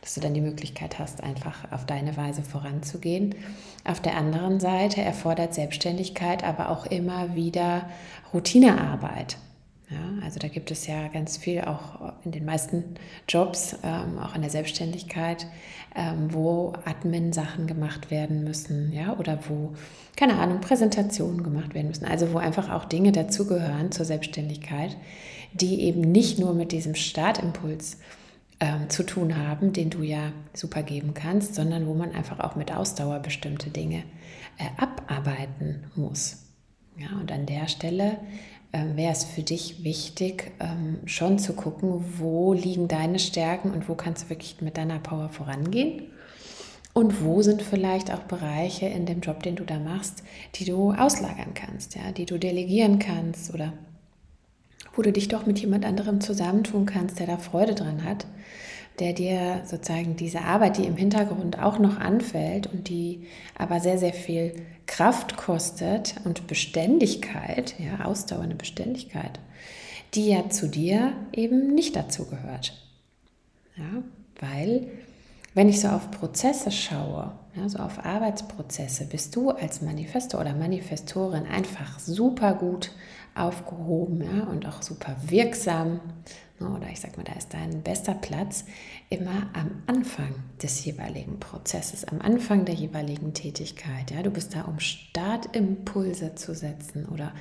dass 0.00 0.14
du 0.14 0.20
dann 0.20 0.34
die 0.34 0.40
Möglichkeit 0.40 0.98
hast, 0.98 1.22
einfach 1.22 1.70
auf 1.72 1.84
deine 1.84 2.16
Weise 2.16 2.42
voranzugehen. 2.42 3.34
Auf 3.84 4.00
der 4.00 4.16
anderen 4.16 4.60
Seite 4.60 5.02
erfordert 5.02 5.54
Selbstständigkeit 5.54 6.42
aber 6.42 6.70
auch 6.70 6.86
immer 6.86 7.34
wieder 7.34 7.88
Routinearbeit. 8.32 9.36
Ja, 9.90 10.22
also 10.24 10.38
da 10.38 10.46
gibt 10.46 10.70
es 10.70 10.86
ja 10.86 11.08
ganz 11.08 11.36
viel 11.36 11.62
auch 11.62 12.12
in 12.24 12.30
den 12.30 12.44
meisten 12.44 12.94
Jobs, 13.28 13.76
ähm, 13.82 14.20
auch 14.20 14.36
in 14.36 14.40
der 14.40 14.50
Selbstständigkeit, 14.50 15.48
ähm, 15.96 16.32
wo 16.32 16.74
Admin-Sachen 16.84 17.66
gemacht 17.66 18.08
werden 18.12 18.44
müssen, 18.44 18.92
ja, 18.92 19.18
oder 19.18 19.40
wo, 19.48 19.72
keine 20.14 20.38
Ahnung, 20.38 20.60
Präsentationen 20.60 21.42
gemacht 21.42 21.74
werden 21.74 21.88
müssen. 21.88 22.04
Also 22.04 22.32
wo 22.32 22.38
einfach 22.38 22.70
auch 22.70 22.84
Dinge 22.84 23.10
dazugehören 23.10 23.90
zur 23.90 24.04
Selbstständigkeit, 24.04 24.96
die 25.54 25.82
eben 25.82 26.02
nicht 26.02 26.38
nur 26.38 26.54
mit 26.54 26.70
diesem 26.70 26.94
Startimpuls 26.94 27.98
ähm, 28.60 28.90
zu 28.90 29.04
tun 29.04 29.36
haben, 29.36 29.72
den 29.72 29.90
du 29.90 30.02
ja 30.02 30.32
super 30.52 30.82
geben 30.82 31.14
kannst, 31.14 31.54
sondern 31.54 31.86
wo 31.86 31.94
man 31.94 32.12
einfach 32.12 32.40
auch 32.40 32.56
mit 32.56 32.72
Ausdauer 32.72 33.18
bestimmte 33.20 33.70
Dinge 33.70 34.04
äh, 34.58 34.82
abarbeiten 34.82 35.84
muss. 35.96 36.44
Ja, 36.98 37.18
und 37.18 37.32
an 37.32 37.46
der 37.46 37.68
Stelle 37.68 38.18
äh, 38.72 38.84
wäre 38.94 39.12
es 39.12 39.24
für 39.24 39.42
dich 39.42 39.82
wichtig, 39.82 40.52
ähm, 40.60 40.98
schon 41.06 41.38
zu 41.38 41.54
gucken, 41.54 42.04
wo 42.18 42.52
liegen 42.52 42.86
deine 42.86 43.18
Stärken 43.18 43.70
und 43.70 43.88
wo 43.88 43.94
kannst 43.94 44.24
du 44.24 44.30
wirklich 44.30 44.60
mit 44.60 44.76
deiner 44.76 44.98
Power 44.98 45.30
vorangehen. 45.30 46.02
Und 46.92 47.24
wo 47.24 47.40
sind 47.40 47.62
vielleicht 47.62 48.12
auch 48.12 48.24
Bereiche 48.24 48.86
in 48.86 49.06
dem 49.06 49.20
Job, 49.20 49.42
den 49.44 49.56
du 49.56 49.64
da 49.64 49.78
machst, 49.78 50.24
die 50.56 50.64
du 50.64 50.92
auslagern 50.92 51.54
kannst, 51.54 51.94
ja, 51.94 52.10
die 52.10 52.26
du 52.26 52.36
delegieren 52.36 52.98
kannst 52.98 53.54
oder 53.54 53.72
wo 55.00 55.02
du 55.02 55.12
dich 55.12 55.28
doch 55.28 55.46
mit 55.46 55.58
jemand 55.58 55.86
anderem 55.86 56.20
zusammentun 56.20 56.84
kannst, 56.84 57.20
der 57.20 57.26
da 57.26 57.38
Freude 57.38 57.74
dran 57.74 58.04
hat, 58.04 58.26
der 58.98 59.14
dir 59.14 59.62
sozusagen 59.64 60.14
diese 60.14 60.42
Arbeit, 60.42 60.76
die 60.76 60.84
im 60.84 60.94
Hintergrund 60.94 61.58
auch 61.58 61.78
noch 61.78 61.98
anfällt 61.98 62.66
und 62.66 62.90
die 62.90 63.26
aber 63.56 63.80
sehr, 63.80 63.96
sehr 63.96 64.12
viel 64.12 64.52
Kraft 64.86 65.38
kostet 65.38 66.16
und 66.26 66.46
Beständigkeit, 66.48 67.76
ja, 67.78 68.04
ausdauernde 68.04 68.56
Beständigkeit, 68.56 69.40
die 70.12 70.28
ja 70.28 70.50
zu 70.50 70.68
dir 70.68 71.14
eben 71.32 71.74
nicht 71.74 71.96
dazu 71.96 72.26
gehört. 72.26 72.74
Ja, 73.78 74.02
weil 74.38 74.86
wenn 75.54 75.70
ich 75.70 75.80
so 75.80 75.88
auf 75.88 76.10
Prozesse 76.10 76.70
schaue, 76.70 77.32
ja, 77.56 77.66
so 77.70 77.78
auf 77.78 78.04
Arbeitsprozesse, 78.04 79.06
bist 79.06 79.34
du 79.34 79.48
als 79.48 79.80
Manifestor 79.80 80.42
oder 80.42 80.54
Manifestorin 80.54 81.46
einfach 81.46 81.98
super 81.98 82.52
gut 82.52 82.90
aufgehoben 83.34 84.22
ja, 84.22 84.44
und 84.44 84.66
auch 84.66 84.82
super 84.82 85.16
wirksam 85.26 86.00
Ne, 86.60 86.68
oder 86.68 86.90
ich 86.90 87.00
sag 87.00 87.16
mal, 87.16 87.24
da 87.24 87.32
ist 87.32 87.54
dein 87.54 87.80
bester 87.80 88.12
Platz 88.12 88.66
immer 89.08 89.48
am 89.54 89.82
Anfang 89.86 90.34
des 90.62 90.84
jeweiligen 90.84 91.40
Prozesses, 91.40 92.04
am 92.04 92.20
Anfang 92.20 92.66
der 92.66 92.74
jeweiligen 92.74 93.32
Tätigkeit. 93.32 94.10
Ja, 94.10 94.22
du 94.22 94.30
bist 94.30 94.54
da, 94.54 94.62
um 94.64 94.78
Startimpulse 94.78 96.34
zu 96.34 96.54
setzen 96.54 97.06
oder 97.06 97.32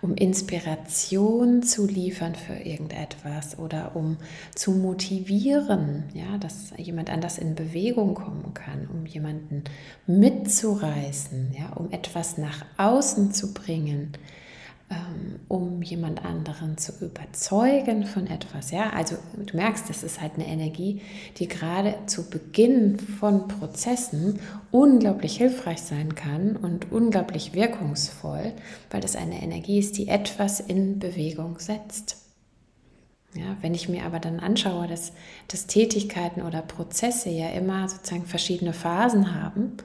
um 0.00 0.14
Inspiration 0.14 1.64
zu 1.64 1.88
liefern 1.88 2.36
für 2.36 2.54
irgendetwas 2.54 3.58
oder 3.58 3.96
um 3.96 4.16
zu 4.54 4.70
motivieren, 4.70 6.04
ja, 6.14 6.38
dass 6.38 6.72
jemand 6.76 7.10
anders 7.10 7.38
in 7.38 7.56
Bewegung 7.56 8.14
kommen 8.14 8.54
kann, 8.54 8.86
um 8.86 9.06
jemanden 9.06 9.64
mitzureißen, 10.06 11.52
ja, 11.58 11.70
um 11.70 11.90
etwas 11.90 12.38
nach 12.38 12.64
außen 12.76 13.32
zu 13.32 13.52
bringen 13.54 14.12
um 15.48 15.82
jemand 15.82 16.24
anderen 16.24 16.78
zu 16.78 16.92
überzeugen 17.04 18.04
von 18.04 18.26
etwas. 18.26 18.70
Ja, 18.70 18.90
also 18.90 19.16
du 19.36 19.56
merkst, 19.56 19.88
das 19.88 20.02
ist 20.02 20.20
halt 20.20 20.34
eine 20.34 20.46
Energie, 20.46 21.00
die 21.38 21.48
gerade 21.48 21.94
zu 22.06 22.28
Beginn 22.28 22.98
von 22.98 23.48
Prozessen 23.48 24.40
unglaublich 24.70 25.36
hilfreich 25.36 25.80
sein 25.80 26.14
kann 26.14 26.56
und 26.56 26.92
unglaublich 26.92 27.54
wirkungsvoll, 27.54 28.52
weil 28.90 29.00
das 29.00 29.16
eine 29.16 29.42
Energie 29.42 29.78
ist, 29.78 29.96
die 29.96 30.08
etwas 30.08 30.60
in 30.60 30.98
Bewegung 30.98 31.58
setzt. 31.58 32.16
Ja, 33.34 33.56
wenn 33.60 33.74
ich 33.74 33.88
mir 33.88 34.04
aber 34.04 34.20
dann 34.20 34.40
anschaue, 34.40 34.86
dass, 34.86 35.12
dass 35.48 35.66
Tätigkeiten 35.66 36.42
oder 36.42 36.62
Prozesse 36.62 37.28
ja 37.28 37.50
immer 37.50 37.88
sozusagen 37.88 38.24
verschiedene 38.24 38.72
Phasen 38.72 39.34
haben 39.34 39.76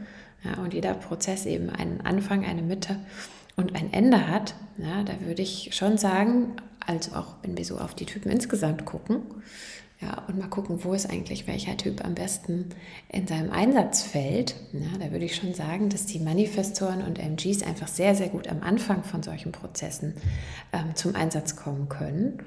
ja, 0.43 0.61
und 0.61 0.73
jeder 0.73 0.93
Prozess 0.93 1.45
eben 1.45 1.69
einen 1.69 2.01
Anfang, 2.01 2.45
eine 2.45 2.61
Mitte 2.61 2.97
und 3.55 3.75
ein 3.75 3.93
Ende 3.93 4.27
hat, 4.27 4.55
ja, 4.77 5.03
da 5.03 5.13
würde 5.21 5.41
ich 5.41 5.69
schon 5.73 5.97
sagen, 5.97 6.55
also 6.85 7.15
auch 7.15 7.35
wenn 7.43 7.57
wir 7.57 7.65
so 7.65 7.77
auf 7.77 7.93
die 7.93 8.05
Typen 8.05 8.31
insgesamt 8.31 8.85
gucken, 8.85 9.21
ja, 10.03 10.23
und 10.27 10.37
mal 10.37 10.49
gucken, 10.49 10.83
wo 10.83 10.93
ist 10.93 11.09
eigentlich 11.09 11.47
welcher 11.47 11.77
Typ 11.77 12.03
am 12.03 12.13
besten 12.13 12.69
in 13.09 13.25
seinem 13.25 13.51
Einsatzfeld. 13.51 14.55
Ja, 14.73 14.97
da 14.99 15.11
würde 15.11 15.23
ich 15.23 15.35
schon 15.35 15.53
sagen, 15.53 15.89
dass 15.89 16.05
die 16.05 16.19
Manifestoren 16.19 17.01
und 17.03 17.19
MGs 17.19 17.63
einfach 17.63 17.87
sehr, 17.87 18.13
sehr 18.13 18.27
gut 18.27 18.49
am 18.49 18.63
Anfang 18.63 19.03
von 19.03 19.23
solchen 19.23 19.53
Prozessen 19.53 20.15
ähm, 20.73 20.95
zum 20.95 21.15
Einsatz 21.15 21.55
kommen 21.55 21.87
können. 21.87 22.39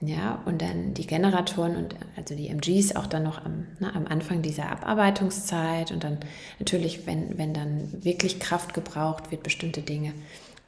Ja, 0.00 0.42
und 0.44 0.62
dann 0.62 0.94
die 0.94 1.06
Generatoren 1.06 1.76
und 1.76 1.96
also 2.16 2.36
die 2.36 2.48
MGs 2.48 2.94
auch 2.94 3.06
dann 3.06 3.24
noch 3.24 3.44
am, 3.44 3.66
ne, 3.80 3.92
am 3.94 4.06
Anfang 4.06 4.42
dieser 4.42 4.70
Abarbeitungszeit 4.70 5.90
und 5.90 6.04
dann 6.04 6.18
natürlich, 6.60 7.06
wenn, 7.06 7.36
wenn 7.36 7.52
dann 7.52 8.04
wirklich 8.04 8.38
Kraft 8.38 8.74
gebraucht 8.74 9.32
wird, 9.32 9.42
bestimmte 9.42 9.82
Dinge 9.82 10.12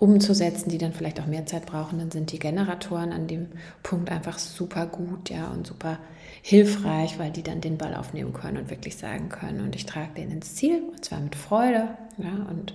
umzusetzen, 0.00 0.70
die 0.70 0.78
dann 0.78 0.94
vielleicht 0.94 1.20
auch 1.20 1.26
mehr 1.26 1.44
Zeit 1.46 1.66
brauchen, 1.66 1.98
dann 1.98 2.10
sind 2.10 2.32
die 2.32 2.38
Generatoren 2.38 3.12
an 3.12 3.26
dem 3.26 3.48
Punkt 3.82 4.10
einfach 4.10 4.38
super 4.38 4.86
gut, 4.86 5.28
ja, 5.28 5.48
und 5.48 5.66
super 5.66 5.98
hilfreich, 6.42 7.18
weil 7.18 7.30
die 7.30 7.42
dann 7.42 7.60
den 7.60 7.76
Ball 7.76 7.94
aufnehmen 7.94 8.32
können 8.32 8.56
und 8.56 8.70
wirklich 8.70 8.96
sagen 8.96 9.28
können, 9.28 9.60
und 9.60 9.76
ich 9.76 9.84
trage 9.84 10.14
den 10.16 10.30
ins 10.30 10.54
Ziel, 10.54 10.82
und 10.90 11.04
zwar 11.04 11.20
mit 11.20 11.36
Freude, 11.36 11.88
ja, 12.16 12.46
und 12.48 12.74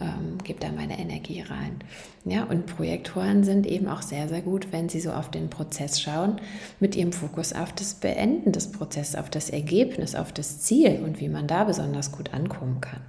ähm, 0.00 0.38
gebe 0.42 0.58
da 0.58 0.72
meine 0.72 0.98
Energie 0.98 1.42
rein. 1.42 1.76
Ja, 2.24 2.44
und 2.44 2.64
Projektoren 2.64 3.44
sind 3.44 3.66
eben 3.66 3.86
auch 3.86 4.00
sehr, 4.00 4.28
sehr 4.28 4.40
gut, 4.40 4.72
wenn 4.72 4.88
sie 4.88 5.00
so 5.00 5.12
auf 5.12 5.30
den 5.30 5.50
Prozess 5.50 6.00
schauen, 6.00 6.40
mit 6.80 6.96
ihrem 6.96 7.12
Fokus 7.12 7.52
auf 7.52 7.72
das 7.74 7.92
Beenden 7.94 8.52
des 8.52 8.72
Prozesses, 8.72 9.16
auf 9.16 9.28
das 9.28 9.50
Ergebnis, 9.50 10.14
auf 10.14 10.32
das 10.32 10.60
Ziel 10.60 11.02
und 11.04 11.20
wie 11.20 11.28
man 11.28 11.46
da 11.46 11.64
besonders 11.64 12.10
gut 12.10 12.32
ankommen 12.32 12.80
kann. 12.80 13.02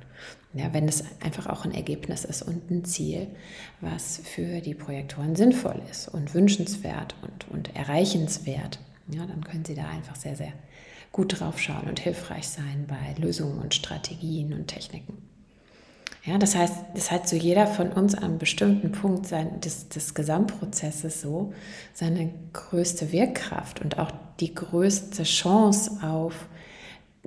Ja, 0.55 0.73
wenn 0.73 0.87
es 0.87 1.03
einfach 1.19 1.47
auch 1.47 1.65
ein 1.65 1.73
Ergebnis 1.73 2.23
ist 2.23 2.41
und 2.41 2.71
ein 2.71 2.85
Ziel, 2.85 3.27
was 3.81 4.21
für 4.23 4.61
die 4.61 4.73
Projektoren 4.73 5.35
sinnvoll 5.35 5.81
ist 5.91 6.07
und 6.07 6.33
wünschenswert 6.33 7.13
und, 7.21 7.49
und 7.51 7.75
erreichenswert, 7.75 8.79
ja, 9.09 9.25
dann 9.25 9.43
können 9.43 9.65
Sie 9.65 9.75
da 9.75 9.89
einfach 9.89 10.15
sehr, 10.15 10.37
sehr 10.37 10.53
gut 11.11 11.39
drauf 11.39 11.59
schauen 11.59 11.89
und 11.89 11.99
hilfreich 11.99 12.47
sein 12.47 12.85
bei 12.87 13.21
Lösungen 13.21 13.59
und 13.59 13.73
Strategien 13.73 14.53
und 14.53 14.67
Techniken. 14.67 15.17
Ja, 16.23 16.37
das 16.37 16.55
heißt, 16.55 16.73
das 16.95 17.11
hat 17.11 17.27
so 17.27 17.35
jeder 17.35 17.67
von 17.67 17.91
uns 17.91 18.15
an 18.15 18.23
einem 18.23 18.37
bestimmten 18.37 18.93
Punkt 18.93 19.27
sein, 19.27 19.59
des, 19.59 19.89
des 19.89 20.15
Gesamtprozesses 20.15 21.21
so 21.21 21.53
seine 21.93 22.31
größte 22.53 23.11
Wirkkraft 23.11 23.81
und 23.81 23.99
auch 23.99 24.11
die 24.39 24.55
größte 24.55 25.23
Chance 25.23 25.99
auf 26.01 26.47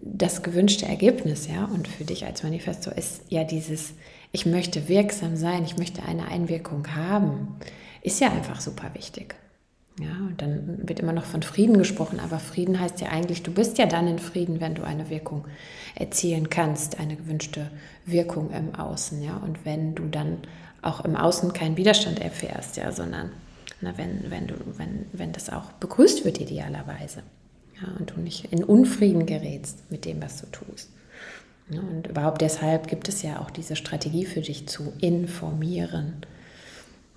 das 0.03 0.43
gewünschte 0.43 0.87
Ergebnis, 0.87 1.49
ja. 1.49 1.65
Und 1.65 1.89
für 1.89 2.05
dich 2.05 2.25
als 2.25 2.43
Manifesto 2.43 2.91
ist 2.91 3.23
ja 3.29 3.45
dieses, 3.45 3.95
ich 4.33 4.47
möchte 4.47 4.89
wirksam 4.89 5.37
sein, 5.37 5.65
ich 5.65 5.77
möchte 5.77 6.03
eine 6.03 6.29
Einwirkung 6.29 6.95
haben, 6.95 7.57
ist 8.03 8.21
ja 8.21 8.31
einfach 8.31 8.61
super 8.61 8.91
wichtig. 8.95 9.35
Ja, 10.01 10.13
und 10.29 10.41
dann 10.41 10.89
wird 10.89 11.01
immer 11.01 11.13
noch 11.13 11.25
von 11.25 11.43
Frieden 11.43 11.77
gesprochen, 11.77 12.21
aber 12.21 12.39
Frieden 12.39 12.79
heißt 12.79 13.01
ja 13.01 13.09
eigentlich, 13.09 13.43
du 13.43 13.53
bist 13.53 13.79
ja 13.79 13.87
dann 13.87 14.07
in 14.07 14.21
Frieden, 14.21 14.61
wenn 14.61 14.77
du 14.77 14.85
eine 14.85 15.11
Wirkung 15.11 15.45
erzielen 15.97 16.51
kannst, 16.51 17.01
eine 17.01 17.17
gewünschte 17.17 17.69
Wirkung 18.07 18.51
im 18.53 18.77
Außen, 18.77 19.23
ja. 19.23 19.37
Und 19.39 19.65
wenn 19.65 19.95
du 19.97 20.05
dann 20.07 20.39
auch 20.83 21.05
im 21.05 21.17
Außen 21.17 21.53
keinen 21.53 21.77
Widerstand 21.77 22.21
erfährst, 22.21 22.77
ja, 22.77 22.93
sondern 22.93 23.33
na, 23.81 23.97
wenn, 23.97 24.31
wenn, 24.31 24.47
du, 24.47 24.55
wenn, 24.77 25.07
wenn 25.13 25.33
das 25.33 25.51
auch 25.51 25.73
begrüßt 25.73 26.25
wird 26.25 26.41
idealerweise 26.41 27.23
ja, 27.81 27.89
und 27.99 28.11
du 28.11 28.21
nicht 28.21 28.53
in 28.53 28.65
Unfrieden 28.65 29.27
gerätst 29.27 29.91
mit 29.91 30.05
dem, 30.05 30.23
was 30.23 30.41
du 30.41 30.47
tust. 30.47 30.91
Ja, 31.71 31.81
und 31.81 32.07
überhaupt 32.07 32.41
deshalb 32.41 32.89
gibt 32.89 33.09
es 33.09 33.23
ja 33.23 33.41
auch 33.41 33.51
diese 33.51 33.77
Strategie 33.77 34.25
für 34.25 34.41
dich 34.41 34.67
zu 34.67 34.93
informieren. 35.01 36.25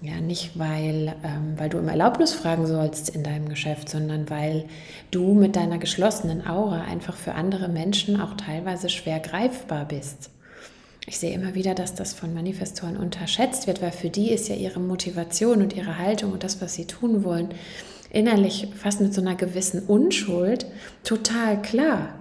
Ja, 0.02 0.20
nicht 0.20 0.58
weil, 0.58 1.16
ähm, 1.24 1.54
weil 1.58 1.70
du 1.70 1.78
um 1.78 1.88
Erlaubnis 1.88 2.34
fragen 2.34 2.66
sollst 2.66 3.10
in 3.10 3.24
deinem 3.24 3.48
Geschäft, 3.48 3.88
sondern 3.88 4.30
weil 4.32 4.66
du 5.12 5.36
mit 5.36 5.56
deiner 5.56 5.78
geschlossenen 5.78 6.46
Aura 6.48 6.82
einfach 6.82 7.16
für 7.16 7.36
andere 7.36 7.68
Menschen 7.68 8.20
auch 8.20 8.36
teilweise 8.36 8.90
schwer 8.90 9.20
greifbar 9.20 9.86
bist. 9.86 10.32
Ich 11.06 11.20
sehe 11.20 11.34
immer 11.34 11.54
wieder, 11.54 11.76
dass 11.76 11.94
das 11.94 12.14
von 12.14 12.34
Manifestoren 12.34 12.98
unterschätzt 12.98 13.68
wird, 13.68 13.82
weil 13.82 13.92
für 13.92 14.10
die 14.10 14.32
ist 14.32 14.50
ja 14.50 14.56
ihre 14.56 14.80
Motivation 14.80 15.62
und 15.62 15.76
ihre 15.76 16.00
Haltung 16.00 16.32
und 16.32 16.44
das, 16.44 16.62
was 16.62 16.74
sie 16.74 16.86
tun 16.86 17.24
wollen, 17.24 17.50
innerlich 18.12 18.68
fast 18.76 19.02
mit 19.02 19.14
so 19.14 19.22
einer 19.22 19.36
gewissen 19.36 19.84
Unschuld 19.84 20.66
total 21.04 21.62
klar. 21.62 22.20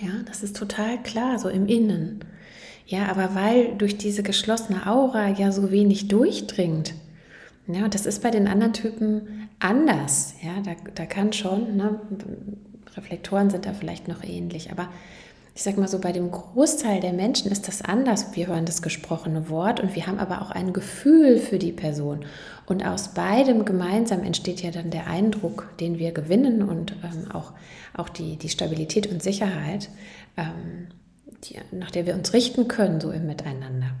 Ja, 0.00 0.10
das 0.26 0.42
ist 0.42 0.56
total 0.56 1.02
klar, 1.02 1.38
so 1.38 1.48
im 1.48 1.66
Innen. 1.66 2.20
Ja, 2.86 3.08
aber 3.08 3.34
weil 3.34 3.74
durch 3.76 3.96
diese 3.96 4.22
geschlossene 4.22 4.86
Aura 4.86 5.28
ja 5.28 5.50
so 5.50 5.70
wenig 5.70 6.08
durchdringt. 6.08 6.94
Ja, 7.66 7.84
und 7.84 7.94
das 7.94 8.06
ist 8.06 8.22
bei 8.22 8.30
den 8.30 8.46
anderen 8.46 8.74
Typen 8.74 9.48
anders. 9.58 10.34
Ja, 10.42 10.60
da, 10.62 10.76
da 10.94 11.06
kann 11.06 11.32
schon, 11.32 11.76
ne, 11.76 12.00
Reflektoren 12.96 13.50
sind 13.50 13.66
da 13.66 13.72
vielleicht 13.72 14.06
noch 14.06 14.22
ähnlich, 14.22 14.70
aber 14.70 14.88
ich 15.56 15.62
sage 15.62 15.80
mal 15.80 15.88
so, 15.88 15.98
bei 15.98 16.12
dem 16.12 16.30
Großteil 16.30 17.00
der 17.00 17.14
Menschen 17.14 17.50
ist 17.50 17.66
das 17.66 17.80
anders. 17.80 18.36
Wir 18.36 18.48
hören 18.48 18.66
das 18.66 18.82
gesprochene 18.82 19.48
Wort 19.48 19.80
und 19.80 19.96
wir 19.96 20.06
haben 20.06 20.18
aber 20.18 20.42
auch 20.42 20.50
ein 20.50 20.74
Gefühl 20.74 21.38
für 21.38 21.58
die 21.58 21.72
Person. 21.72 22.26
Und 22.66 22.84
aus 22.84 23.14
beidem 23.14 23.64
gemeinsam 23.64 24.22
entsteht 24.22 24.60
ja 24.60 24.70
dann 24.70 24.90
der 24.90 25.06
Eindruck, 25.06 25.70
den 25.80 25.98
wir 25.98 26.12
gewinnen 26.12 26.62
und 26.62 26.92
ähm, 27.02 27.30
auch, 27.32 27.54
auch 27.96 28.10
die, 28.10 28.36
die 28.36 28.50
Stabilität 28.50 29.06
und 29.06 29.22
Sicherheit, 29.22 29.88
ähm, 30.36 30.88
die, 31.44 31.56
nach 31.74 31.90
der 31.90 32.04
wir 32.04 32.16
uns 32.16 32.34
richten 32.34 32.68
können, 32.68 33.00
so 33.00 33.10
im 33.10 33.26
Miteinander. 33.26 33.92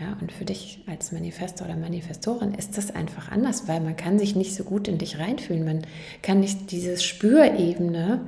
Ja, 0.00 0.16
und 0.18 0.32
für 0.32 0.46
dich 0.46 0.82
als 0.86 1.12
Manifestor 1.12 1.66
oder 1.66 1.76
Manifestorin 1.76 2.54
ist 2.54 2.78
das 2.78 2.90
einfach 2.90 3.30
anders, 3.30 3.68
weil 3.68 3.82
man 3.82 3.96
kann 3.96 4.18
sich 4.18 4.34
nicht 4.34 4.54
so 4.54 4.64
gut 4.64 4.88
in 4.88 4.96
dich 4.96 5.18
reinfühlen. 5.18 5.62
Man 5.62 5.82
kann 6.22 6.40
nicht 6.40 6.70
diese 6.70 6.96
Spürebene 6.96 8.26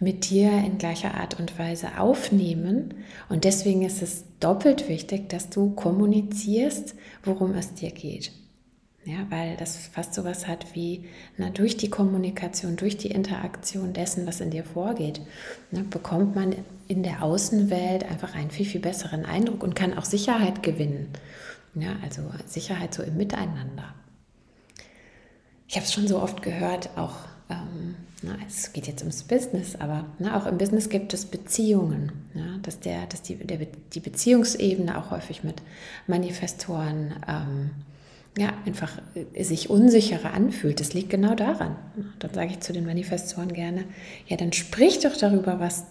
mit 0.00 0.28
dir 0.28 0.50
in 0.50 0.76
gleicher 0.76 1.14
Art 1.14 1.40
und 1.40 1.58
Weise 1.58 1.98
aufnehmen. 1.98 2.92
Und 3.30 3.44
deswegen 3.44 3.80
ist 3.82 4.02
es 4.02 4.24
doppelt 4.38 4.86
wichtig, 4.90 5.30
dass 5.30 5.48
du 5.48 5.70
kommunizierst, 5.70 6.94
worum 7.24 7.54
es 7.54 7.72
dir 7.72 7.90
geht. 7.90 8.30
Ja, 9.06 9.26
weil 9.28 9.56
das 9.56 9.76
fast 9.76 10.14
so 10.14 10.24
was 10.24 10.46
hat 10.46 10.74
wie, 10.74 11.04
na, 11.36 11.50
durch 11.50 11.76
die 11.76 11.90
Kommunikation, 11.90 12.76
durch 12.76 12.96
die 12.96 13.10
Interaktion 13.10 13.92
dessen, 13.92 14.26
was 14.26 14.40
in 14.40 14.50
dir 14.50 14.64
vorgeht, 14.64 15.20
ne, 15.70 15.84
bekommt 15.84 16.34
man 16.34 16.54
in 16.88 17.02
der 17.02 17.22
Außenwelt 17.22 18.04
einfach 18.04 18.34
einen 18.34 18.50
viel, 18.50 18.64
viel 18.64 18.80
besseren 18.80 19.26
Eindruck 19.26 19.62
und 19.62 19.74
kann 19.74 19.96
auch 19.98 20.06
Sicherheit 20.06 20.62
gewinnen. 20.62 21.08
Ja, 21.74 21.96
also 22.02 22.22
Sicherheit 22.46 22.94
so 22.94 23.02
im 23.02 23.16
Miteinander. 23.18 23.94
Ich 25.68 25.76
habe 25.76 25.84
es 25.84 25.92
schon 25.92 26.08
so 26.08 26.22
oft 26.22 26.40
gehört, 26.40 26.90
auch 26.96 27.16
ähm, 27.50 27.96
na, 28.22 28.36
es 28.46 28.72
geht 28.72 28.86
jetzt 28.86 29.02
ums 29.02 29.22
Business, 29.24 29.76
aber 29.76 30.06
na, 30.18 30.38
auch 30.38 30.46
im 30.46 30.56
Business 30.56 30.88
gibt 30.88 31.12
es 31.12 31.26
Beziehungen, 31.26 32.12
ja, 32.32 32.58
dass, 32.62 32.80
der, 32.80 33.06
dass 33.06 33.20
die, 33.20 33.34
der, 33.34 33.58
die 33.92 34.00
Beziehungsebene 34.00 34.96
auch 34.96 35.10
häufig 35.10 35.44
mit 35.44 35.60
Manifestoren 36.06 37.14
ähm, 37.28 37.70
ja, 38.36 38.52
einfach 38.66 38.92
äh, 39.14 39.44
sich 39.44 39.70
unsicherer 39.70 40.32
anfühlt. 40.32 40.80
Das 40.80 40.92
liegt 40.92 41.10
genau 41.10 41.34
daran. 41.34 41.76
Dann 42.18 42.34
sage 42.34 42.50
ich 42.52 42.60
zu 42.60 42.72
den 42.72 42.86
Manifestoren 42.86 43.52
gerne, 43.52 43.84
ja, 44.26 44.36
dann 44.36 44.52
sprich 44.52 45.00
doch 45.00 45.16
darüber, 45.16 45.60
was, 45.60 45.84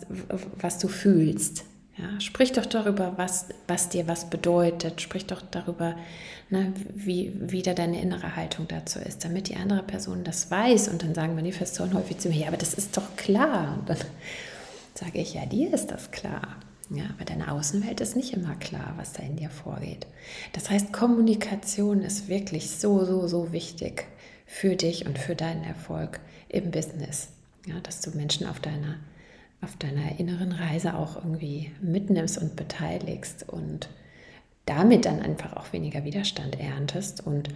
was 0.60 0.80
du 0.80 0.88
fühlst. 0.88 1.66
Ja, 1.98 2.20
sprich 2.20 2.52
doch 2.52 2.66
darüber, 2.66 3.14
was, 3.18 3.50
was 3.68 3.90
dir 3.90 4.08
was 4.08 4.30
bedeutet. 4.30 5.00
Sprich 5.00 5.28
doch 5.28 5.44
darüber, 5.52 5.96
ne, 6.50 6.74
wie, 6.94 7.34
wie 7.40 7.62
da 7.62 7.74
deine 7.74 8.02
innere 8.02 8.36
Haltung 8.36 8.68
dazu 8.68 8.98
ist, 9.00 9.24
damit 9.24 9.48
die 9.50 9.56
andere 9.56 9.84
Person 9.84 10.24
das 10.24 10.50
weiß. 10.50 10.88
Und 10.88 11.04
dann 11.04 11.14
sagen 11.14 11.36
Manifestoren 11.36 11.94
häufig 11.94 12.18
zu 12.18 12.30
mir, 12.30 12.40
ja, 12.40 12.48
aber 12.48 12.58
das 12.58 12.74
ist 12.74 12.98
doch 12.98 13.16
klar. 13.16 13.78
Und 13.80 13.90
dann 13.90 13.98
sage 14.96 15.20
ich, 15.20 15.36
ja, 15.36 15.46
dir 15.46 15.72
ist 15.72 15.92
das 15.92 16.10
klar. 16.10 16.58
Ja, 16.94 17.06
aber 17.16 17.26
deine 17.26 17.52
Außenwelt 17.52 18.02
ist 18.02 18.16
nicht 18.16 18.34
immer 18.34 18.56
klar, 18.56 18.94
was 18.98 19.14
da 19.14 19.24
in 19.24 19.36
dir 19.36 19.50
vorgeht. 19.50 20.06
Das 20.54 20.70
heißt, 20.70 20.94
Kommunikation 20.94 22.04
ist 22.04 22.28
wirklich 22.28 22.70
so, 22.70 23.04
so, 23.04 23.28
so 23.28 23.52
wichtig 23.52 24.06
für 24.46 24.76
dich 24.76 25.08
und 25.08 25.18
für 25.18 25.36
deinen 25.36 25.64
Erfolg 25.64 26.20
im 26.50 26.70
Business. 26.70 27.30
Ja, 27.66 27.80
dass 27.80 28.02
du 28.02 28.12
Menschen 28.12 28.46
auf 28.46 28.60
deiner, 28.60 28.98
auf 29.62 29.76
deiner 29.78 30.20
inneren 30.20 30.52
Reise 30.52 30.94
auch 30.94 31.16
irgendwie 31.16 31.72
mitnimmst 31.82 32.38
und 32.38 32.56
beteiligst 32.56 33.50
und 33.50 33.90
damit 34.68 35.06
dann 35.06 35.20
einfach 35.20 35.54
auch 35.58 35.74
weniger 35.74 36.04
Widerstand 36.04 36.60
erntest. 36.60 37.26
Und 37.26 37.50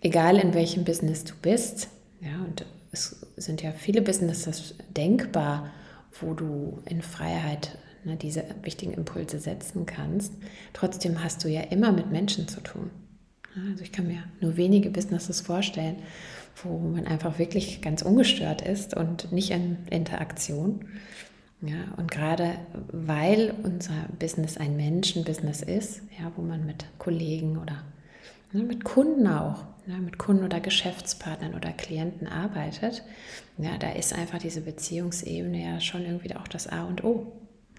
egal 0.00 0.38
in 0.38 0.54
welchem 0.54 0.84
Business 0.84 1.22
du 1.22 1.34
bist, 1.40 1.88
ja, 2.20 2.34
und 2.44 2.66
es 2.90 3.26
sind 3.36 3.62
ja 3.62 3.70
viele 3.70 4.02
Businesses 4.02 4.74
denkbar, 4.96 5.70
wo 6.20 6.34
du 6.34 6.82
in 6.84 7.00
Freiheit 7.00 7.78
ne, 8.04 8.16
diese 8.16 8.44
wichtigen 8.62 8.92
Impulse 8.92 9.38
setzen 9.38 9.86
kannst. 9.86 10.32
Trotzdem 10.72 11.22
hast 11.22 11.44
du 11.44 11.48
ja 11.48 11.62
immer 11.62 11.92
mit 11.92 12.10
Menschen 12.10 12.48
zu 12.48 12.60
tun. 12.60 12.90
Also 13.70 13.84
ich 13.84 13.92
kann 13.92 14.06
mir 14.06 14.22
nur 14.40 14.56
wenige 14.56 14.90
Businesses 14.90 15.42
vorstellen, 15.42 15.96
wo 16.62 16.78
man 16.78 17.06
einfach 17.06 17.38
wirklich 17.38 17.82
ganz 17.82 18.02
ungestört 18.02 18.62
ist 18.62 18.96
und 18.96 19.32
nicht 19.32 19.50
in 19.50 19.76
Interaktion. 19.90 20.86
Ja, 21.60 21.94
und 21.96 22.10
gerade 22.10 22.54
weil 22.90 23.54
unser 23.62 24.06
Business 24.18 24.56
ein 24.56 24.76
Menschenbusiness 24.76 25.62
ist, 25.62 26.02
ja, 26.18 26.32
wo 26.34 26.42
man 26.42 26.66
mit 26.66 26.86
Kollegen 26.98 27.56
oder 27.56 27.84
ne, 28.52 28.62
mit 28.62 28.84
Kunden 28.84 29.26
auch, 29.28 29.64
ja, 29.86 29.96
mit 29.98 30.18
Kunden 30.18 30.44
oder 30.44 30.58
Geschäftspartnern 30.60 31.54
oder 31.54 31.70
Klienten 31.72 32.26
arbeitet, 32.26 33.04
ja, 33.58 33.78
da 33.78 33.92
ist 33.92 34.12
einfach 34.12 34.38
diese 34.38 34.62
Beziehungsebene 34.62 35.62
ja 35.62 35.80
schon 35.80 36.04
irgendwie 36.04 36.34
auch 36.34 36.48
das 36.48 36.66
A 36.66 36.84
und 36.84 37.04
O. 37.04 37.32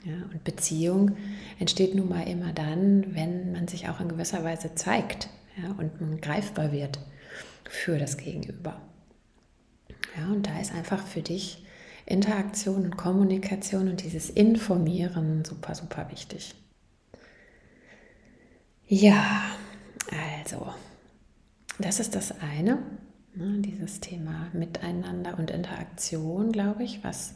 Ja, 0.04 0.16
und 0.32 0.44
Beziehung 0.44 1.16
entsteht 1.60 1.96
nun 1.96 2.10
mal 2.10 2.28
immer 2.28 2.52
dann, 2.52 3.16
wenn 3.16 3.54
man 3.54 3.68
sich 3.70 3.88
auch 3.88 4.02
in 4.02 4.10
gewisser 4.10 4.44
Weise 4.44 4.76
zeigt 4.76 5.30
ja, 5.62 5.72
und 5.72 6.22
greifbar 6.22 6.74
wird 6.74 7.00
für 7.70 7.98
das 7.98 8.18
Gegenüber. 8.18 8.82
Ja, 10.18 10.28
und 10.28 10.46
da 10.46 10.60
ist 10.60 10.74
einfach 10.74 11.06
für 11.08 11.22
dich 11.22 11.66
Interaktion 12.06 12.84
und 12.84 12.98
Kommunikation 12.98 13.88
und 13.88 14.04
dieses 14.04 14.30
Informieren 14.30 15.46
super, 15.46 15.74
super 15.74 16.12
wichtig. 16.12 16.54
Ja, 18.88 19.42
also, 20.42 20.74
das 21.80 22.00
ist 22.02 22.14
das 22.16 22.38
eine, 22.42 22.80
ne, 23.34 23.62
dieses 23.62 24.02
Thema 24.02 24.50
Miteinander 24.52 25.40
und 25.40 25.50
Interaktion, 25.50 26.52
glaube 26.52 26.84
ich, 26.84 27.04
was 27.04 27.36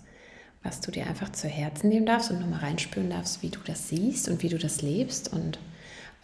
was 0.68 0.82
du 0.82 0.92
dir 0.92 1.08
einfach 1.08 1.32
zu 1.32 1.48
Herzen 1.48 1.88
nehmen 1.88 2.06
darfst 2.06 2.30
und 2.30 2.42
nochmal 2.42 2.60
reinspüren 2.60 3.10
darfst, 3.10 3.42
wie 3.42 3.50
du 3.50 3.60
das 3.66 3.88
siehst 3.88 4.28
und 4.28 4.44
wie 4.44 4.50
du 4.50 4.58
das 4.58 4.82
lebst 4.82 5.32
und 5.32 5.60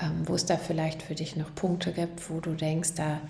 ähm, 0.02 0.24
wo 0.26 0.36
es 0.36 0.46
da 0.46 0.58
vielleicht 0.58 1.02
für 1.02 1.16
dich 1.16 1.38
noch 1.38 1.56
Punkte 1.56 1.94
gibt, 1.94 2.30
wo 2.30 2.42
du 2.42 2.54
denkst, 2.54 2.96
da, 2.96 3.22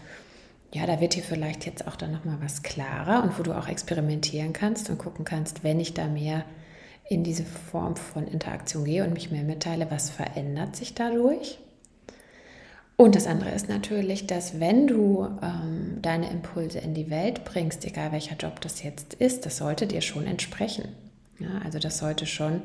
ja, 0.74 0.88
da 0.88 1.00
wird 1.00 1.14
dir 1.14 1.22
vielleicht 1.22 1.68
jetzt 1.68 1.88
auch 1.88 1.96
dann 1.96 2.12
nochmal 2.12 2.40
was 2.42 2.64
klarer 2.64 3.24
und 3.24 3.38
wo 3.38 3.44
du 3.44 3.54
auch 3.54 3.68
experimentieren 3.68 4.54
kannst 4.54 4.90
und 4.90 4.98
gucken 4.98 5.24
kannst, 5.24 5.64
wenn 5.64 5.80
ich 5.80 5.94
da 5.94 6.08
mehr 6.08 6.46
in 7.10 7.24
diese 7.24 7.46
Form 7.46 7.96
von 7.96 8.28
Interaktion 8.28 8.84
gehe 8.84 9.04
und 9.04 9.14
mich 9.14 9.30
mehr 9.30 9.44
mitteile, 9.44 9.92
was 9.92 10.10
verändert 10.10 10.76
sich 10.76 10.96
dadurch? 10.96 11.60
Und 12.96 13.16
das 13.16 13.28
andere 13.28 13.52
ist 13.52 13.70
natürlich, 13.70 14.26
dass 14.26 14.60
wenn 14.60 14.88
du 14.88 15.28
ähm, 15.44 15.98
deine 16.02 16.30
Impulse 16.32 16.80
in 16.80 16.94
die 16.94 17.10
Welt 17.10 17.44
bringst, 17.44 17.86
egal 17.86 18.12
welcher 18.12 18.36
Job 18.36 18.62
das 18.62 18.82
jetzt 18.82 19.16
ist, 19.16 19.46
das 19.46 19.58
sollte 19.58 19.86
dir 19.86 20.02
schon 20.02 20.26
entsprechen. 20.26 20.88
Ja, 21.40 21.60
also 21.64 21.80
das 21.80 21.98
sollte 21.98 22.26
schon, 22.26 22.62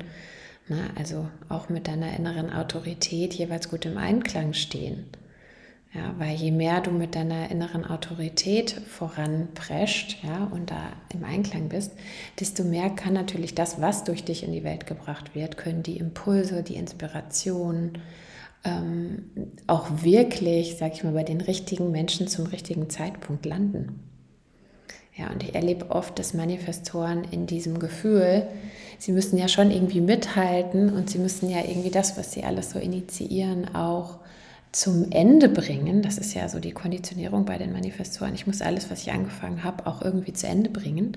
na, 0.68 0.90
also 0.96 1.28
auch 1.48 1.68
mit 1.68 1.88
deiner 1.88 2.16
inneren 2.16 2.52
Autorität 2.52 3.34
jeweils 3.34 3.70
gut 3.70 3.86
im 3.86 3.98
Einklang 3.98 4.52
stehen. 4.52 5.06
Ja, 5.94 6.14
weil 6.18 6.36
je 6.36 6.50
mehr 6.50 6.82
du 6.82 6.90
mit 6.90 7.14
deiner 7.14 7.50
inneren 7.50 7.86
Autorität 7.86 8.72
voranprescht 8.72 10.22
ja, 10.22 10.44
und 10.44 10.70
da 10.70 10.92
im 11.14 11.24
Einklang 11.24 11.70
bist, 11.70 11.92
desto 12.38 12.62
mehr 12.62 12.90
kann 12.90 13.14
natürlich 13.14 13.54
das, 13.54 13.80
was 13.80 14.04
durch 14.04 14.22
dich 14.22 14.42
in 14.42 14.52
die 14.52 14.64
Welt 14.64 14.86
gebracht 14.86 15.34
wird, 15.34 15.56
können 15.56 15.82
die 15.82 15.96
Impulse, 15.96 16.62
die 16.62 16.76
Inspirationen, 16.76 18.02
ähm, 18.64 19.30
auch 19.66 20.02
wirklich, 20.02 20.76
sag 20.76 20.92
ich 20.92 21.04
mal, 21.04 21.14
bei 21.14 21.24
den 21.24 21.40
richtigen 21.40 21.90
Menschen 21.90 22.28
zum 22.28 22.46
richtigen 22.46 22.90
Zeitpunkt 22.90 23.46
landen. 23.46 24.00
Ja, 25.18 25.30
und 25.30 25.42
ich 25.42 25.54
erlebe 25.54 25.90
oft, 25.90 26.18
dass 26.18 26.32
Manifestoren 26.32 27.24
in 27.32 27.46
diesem 27.46 27.80
Gefühl, 27.80 28.46
sie 28.98 29.10
müssen 29.10 29.36
ja 29.36 29.48
schon 29.48 29.72
irgendwie 29.72 30.00
mithalten 30.00 30.90
und 30.90 31.10
sie 31.10 31.18
müssen 31.18 31.50
ja 31.50 31.58
irgendwie 31.58 31.90
das, 31.90 32.16
was 32.16 32.32
sie 32.32 32.44
alles 32.44 32.70
so 32.70 32.78
initiieren, 32.78 33.74
auch 33.74 34.18
zum 34.70 35.10
Ende 35.10 35.48
bringen. 35.48 36.02
Das 36.02 36.18
ist 36.18 36.34
ja 36.34 36.48
so 36.48 36.60
die 36.60 36.70
Konditionierung 36.70 37.44
bei 37.44 37.58
den 37.58 37.72
Manifestoren. 37.72 38.34
Ich 38.34 38.46
muss 38.46 38.62
alles, 38.62 38.90
was 38.90 39.02
ich 39.02 39.10
angefangen 39.10 39.64
habe, 39.64 39.86
auch 39.86 40.02
irgendwie 40.02 40.34
zu 40.34 40.46
Ende 40.46 40.70
bringen. 40.70 41.16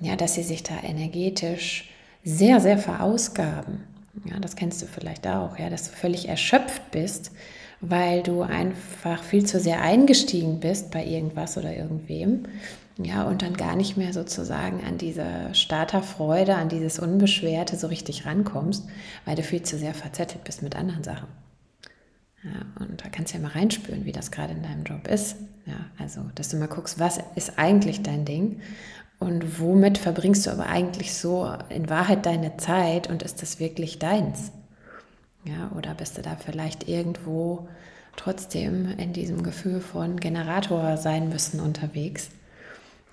Ja, 0.00 0.16
dass 0.16 0.34
sie 0.34 0.42
sich 0.42 0.64
da 0.64 0.74
energetisch 0.82 1.90
sehr, 2.24 2.60
sehr 2.60 2.78
verausgaben. 2.78 3.84
Ja, 4.24 4.40
das 4.40 4.56
kennst 4.56 4.82
du 4.82 4.86
vielleicht 4.86 5.28
auch, 5.28 5.58
ja, 5.58 5.70
dass 5.70 5.90
du 5.90 5.96
völlig 5.96 6.28
erschöpft 6.28 6.90
bist, 6.90 7.30
weil 7.80 8.22
du 8.22 8.42
einfach 8.42 9.22
viel 9.22 9.46
zu 9.46 9.60
sehr 9.60 9.80
eingestiegen 9.80 10.58
bist 10.58 10.90
bei 10.90 11.04
irgendwas 11.04 11.56
oder 11.56 11.76
irgendwem. 11.76 12.44
Ja, 13.00 13.22
und 13.22 13.42
dann 13.42 13.56
gar 13.56 13.76
nicht 13.76 13.96
mehr 13.96 14.12
sozusagen 14.12 14.82
an 14.84 14.98
diese 14.98 15.54
Starterfreude, 15.54 16.56
an 16.56 16.68
dieses 16.68 16.98
Unbeschwerte 16.98 17.76
so 17.76 17.86
richtig 17.86 18.26
rankommst, 18.26 18.88
weil 19.24 19.36
du 19.36 19.44
viel 19.44 19.62
zu 19.62 19.78
sehr 19.78 19.94
verzettelt 19.94 20.42
bist 20.42 20.62
mit 20.62 20.74
anderen 20.74 21.04
Sachen. 21.04 21.28
Ja, 22.42 22.84
und 22.84 23.04
da 23.04 23.08
kannst 23.08 23.32
du 23.32 23.38
ja 23.38 23.42
mal 23.42 23.52
reinspüren, 23.52 24.04
wie 24.04 24.12
das 24.12 24.32
gerade 24.32 24.52
in 24.52 24.62
deinem 24.62 24.82
Job 24.82 25.06
ist. 25.06 25.36
Ja, 25.66 25.76
also, 25.98 26.22
dass 26.34 26.48
du 26.48 26.56
mal 26.56 26.66
guckst, 26.66 26.98
was 26.98 27.20
ist 27.36 27.58
eigentlich 27.58 28.02
dein 28.02 28.24
Ding 28.24 28.60
und 29.20 29.60
womit 29.60 29.98
verbringst 29.98 30.46
du 30.46 30.50
aber 30.50 30.66
eigentlich 30.66 31.14
so 31.14 31.52
in 31.68 31.88
Wahrheit 31.88 32.26
deine 32.26 32.56
Zeit 32.56 33.08
und 33.08 33.22
ist 33.22 33.42
das 33.42 33.60
wirklich 33.60 34.00
deins? 34.00 34.50
Ja, 35.44 35.70
oder 35.76 35.94
bist 35.94 36.18
du 36.18 36.22
da 36.22 36.36
vielleicht 36.36 36.88
irgendwo 36.88 37.68
trotzdem 38.16 38.88
in 38.98 39.12
diesem 39.12 39.42
Gefühl 39.44 39.80
von 39.80 40.18
Generator 40.18 40.96
sein 40.96 41.28
müssen 41.28 41.60
unterwegs? 41.60 42.30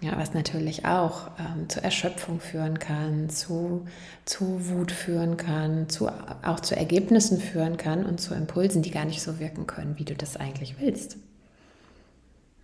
Ja, 0.02 0.18
was 0.18 0.34
natürlich 0.34 0.86
auch 0.86 1.32
ähm, 1.40 1.70
zu 1.70 1.82
Erschöpfung 1.82 2.40
führen 2.40 2.80
kann, 2.80 3.30
zu, 3.30 3.88
zu 4.26 4.70
Wut 4.70 4.92
führen 4.92 5.38
kann, 5.38 5.88
zu, 5.90 6.10
auch 6.44 6.60
zu 6.60 6.76
Ergebnissen 6.76 7.40
führen 7.40 7.78
kann 7.78 8.06
und 8.06 8.20
zu 8.20 8.34
Impulsen, 8.36 8.82
die 8.82 8.92
gar 8.92 9.06
nicht 9.06 9.22
so 9.22 9.40
wirken 9.40 9.68
können, 9.68 9.98
wie 9.98 10.04
du 10.04 10.14
das 10.14 10.36
eigentlich 10.36 10.80
willst. 10.80 11.18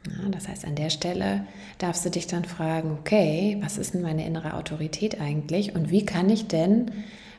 Ja, 0.08 0.30
das 0.30 0.48
heißt, 0.48 0.66
an 0.66 0.76
der 0.76 0.90
Stelle 0.90 1.46
darfst 1.78 2.04
du 2.06 2.10
dich 2.10 2.28
dann 2.28 2.44
fragen, 2.44 2.92
okay, 3.00 3.58
was 3.62 3.78
ist 3.78 3.94
denn 3.94 4.02
meine 4.02 4.26
innere 4.26 4.56
Autorität 4.56 5.22
eigentlich 5.22 5.74
und 5.76 5.90
wie 5.90 6.06
kann 6.06 6.30
ich 6.30 6.48
denn, 6.48 6.92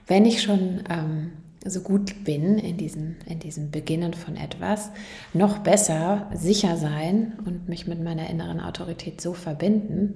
wenn 0.07 0.25
ich 0.25 0.43
schon 0.43 0.85
ähm, 0.89 1.33
so 1.65 1.81
gut 1.81 2.25
bin 2.25 2.59
in 2.59 2.77
diesem, 2.77 3.17
in 3.27 3.39
diesem 3.39 3.71
Beginnen 3.71 4.15
von 4.15 4.37
etwas, 4.37 4.91
noch 5.33 5.59
besser 5.59 6.29
sicher 6.35 6.77
sein 6.77 7.39
und 7.45 7.69
mich 7.69 7.87
mit 7.87 8.03
meiner 8.03 8.29
inneren 8.29 8.61
Autorität 8.61 9.21
so 9.21 9.33
verbinden, 9.33 10.15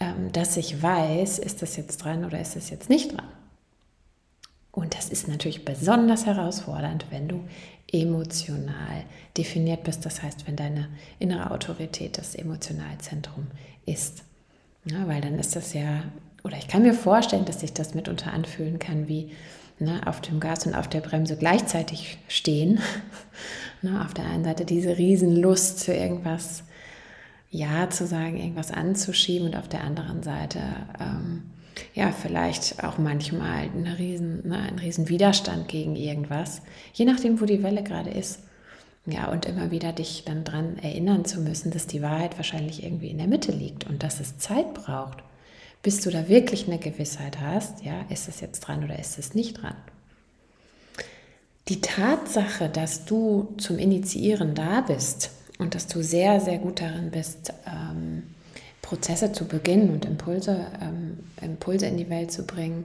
ähm, 0.00 0.32
dass 0.32 0.56
ich 0.56 0.82
weiß, 0.82 1.38
ist 1.38 1.62
das 1.62 1.76
jetzt 1.76 1.98
dran 1.98 2.24
oder 2.24 2.40
ist 2.40 2.56
das 2.56 2.70
jetzt 2.70 2.90
nicht 2.90 3.16
dran. 3.16 3.26
Und 4.70 4.94
das 4.94 5.08
ist 5.08 5.26
natürlich 5.26 5.64
besonders 5.64 6.26
herausfordernd, 6.26 7.06
wenn 7.10 7.28
du 7.28 7.40
emotional 7.90 9.04
definiert 9.36 9.84
bist. 9.84 10.04
Das 10.04 10.22
heißt, 10.22 10.46
wenn 10.46 10.56
deine 10.56 10.88
innere 11.18 11.50
Autorität 11.50 12.18
das 12.18 12.34
Emotionalzentrum 12.34 13.46
ist. 13.86 14.22
Ja, 14.84 15.08
weil 15.08 15.22
dann 15.22 15.38
ist 15.38 15.56
das 15.56 15.72
ja, 15.72 16.02
oder 16.44 16.58
ich 16.58 16.68
kann 16.68 16.82
mir 16.82 16.92
vorstellen, 16.92 17.46
dass 17.46 17.60
sich 17.60 17.72
das 17.72 17.94
mitunter 17.94 18.32
anfühlen 18.32 18.78
kann, 18.78 19.08
wie 19.08 19.32
ne, 19.78 20.00
auf 20.06 20.20
dem 20.20 20.40
Gas 20.40 20.66
und 20.66 20.74
auf 20.74 20.88
der 20.88 21.00
Bremse 21.00 21.36
gleichzeitig 21.36 22.18
stehen. 22.28 22.80
ne, 23.82 24.04
auf 24.04 24.14
der 24.14 24.26
einen 24.26 24.44
Seite 24.44 24.64
diese 24.64 24.96
Riesenlust 24.96 25.84
für 25.84 25.94
irgendwas 25.94 26.64
Ja 27.50 27.90
zu 27.90 28.06
sagen, 28.06 28.36
irgendwas 28.36 28.70
anzuschieben 28.70 29.48
und 29.48 29.56
auf 29.56 29.68
der 29.68 29.84
anderen 29.84 30.22
Seite 30.22 30.60
ähm, 31.00 31.42
ja 31.94 32.10
vielleicht 32.12 32.82
auch 32.84 32.98
manchmal 32.98 33.68
eine 33.74 33.98
riesen, 33.98 34.48
ne, 34.48 34.58
einen 34.58 34.78
riesen 34.78 35.08
Widerstand 35.08 35.68
gegen 35.68 35.96
irgendwas, 35.96 36.62
je 36.92 37.04
nachdem, 37.04 37.40
wo 37.40 37.44
die 37.44 37.62
Welle 37.62 37.82
gerade 37.82 38.10
ist. 38.10 38.40
Ja, 39.08 39.30
und 39.30 39.46
immer 39.46 39.70
wieder 39.70 39.92
dich 39.92 40.24
dann 40.24 40.42
dran 40.42 40.78
erinnern 40.78 41.24
zu 41.24 41.40
müssen, 41.40 41.70
dass 41.70 41.86
die 41.86 42.02
Wahrheit 42.02 42.36
wahrscheinlich 42.38 42.82
irgendwie 42.82 43.08
in 43.08 43.18
der 43.18 43.28
Mitte 43.28 43.52
liegt 43.52 43.86
und 43.86 44.02
dass 44.02 44.18
es 44.18 44.38
Zeit 44.38 44.74
braucht, 44.74 45.22
bis 45.82 46.00
du 46.00 46.10
da 46.10 46.28
wirklich 46.28 46.66
eine 46.66 46.78
Gewissheit 46.78 47.40
hast, 47.40 47.84
ja, 47.84 48.02
ist 48.08 48.28
es 48.28 48.40
jetzt 48.40 48.60
dran 48.60 48.84
oder 48.84 48.98
ist 48.98 49.18
es 49.18 49.34
nicht 49.34 49.62
dran. 49.62 49.76
Die 51.68 51.80
Tatsache, 51.80 52.68
dass 52.68 53.04
du 53.04 53.54
zum 53.58 53.78
Initiieren 53.78 54.54
da 54.54 54.82
bist 54.82 55.30
und 55.58 55.74
dass 55.74 55.88
du 55.88 56.02
sehr, 56.02 56.40
sehr 56.40 56.58
gut 56.58 56.80
darin 56.80 57.10
bist, 57.10 57.52
ähm, 57.66 58.22
Prozesse 58.82 59.32
zu 59.32 59.46
beginnen 59.46 59.90
und 59.90 60.04
Impulse, 60.04 60.66
ähm, 60.80 61.18
Impulse 61.42 61.86
in 61.86 61.96
die 61.96 62.08
Welt 62.08 62.30
zu 62.30 62.46
bringen, 62.46 62.84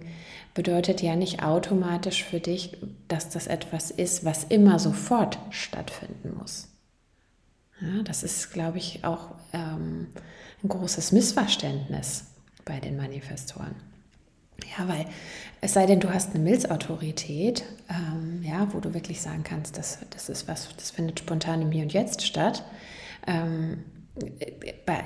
bedeutet 0.56 1.02
ja 1.02 1.16
nicht 1.16 1.44
automatisch 1.44 2.24
für 2.24 2.40
dich, 2.40 2.76
dass 3.08 3.30
das 3.30 3.46
etwas 3.46 3.92
ist, 3.92 4.26
was 4.26 4.44
immer 4.46 4.80
sofort 4.80 5.38
stattfinden 5.52 6.36
muss. 6.38 6.68
Ja, 7.80 8.02
das 8.04 8.24
ist, 8.24 8.52
glaube 8.52 8.80
ich, 8.80 9.04
auch 9.04 9.36
ähm, 9.54 10.08
ein 10.64 10.70
großes 10.70 11.12
Missverständnis 11.12 12.26
bei 12.66 12.80
den 12.80 12.98
Manifestoren. 12.98 13.76
Ja, 14.78 14.88
weil 14.88 15.06
es 15.60 15.74
sei 15.74 15.86
denn, 15.86 16.00
du 16.00 16.14
hast 16.14 16.34
eine 16.34 16.44
Milzautorität, 16.44 17.64
ähm, 17.90 18.42
ja, 18.44 18.72
wo 18.74 18.80
du 18.80 18.94
wirklich 18.94 19.22
sagen 19.22 19.44
kannst, 19.44 19.78
das, 19.78 20.00
das 20.12 20.30
ist 20.30 20.48
was, 20.48 20.70
das 20.76 20.92
findet 20.92 21.20
spontan 21.20 21.62
im 21.62 21.72
Hier 21.72 21.84
und 21.84 21.94
Jetzt 21.94 22.26
statt. 22.26 22.64
Ähm, 23.28 23.84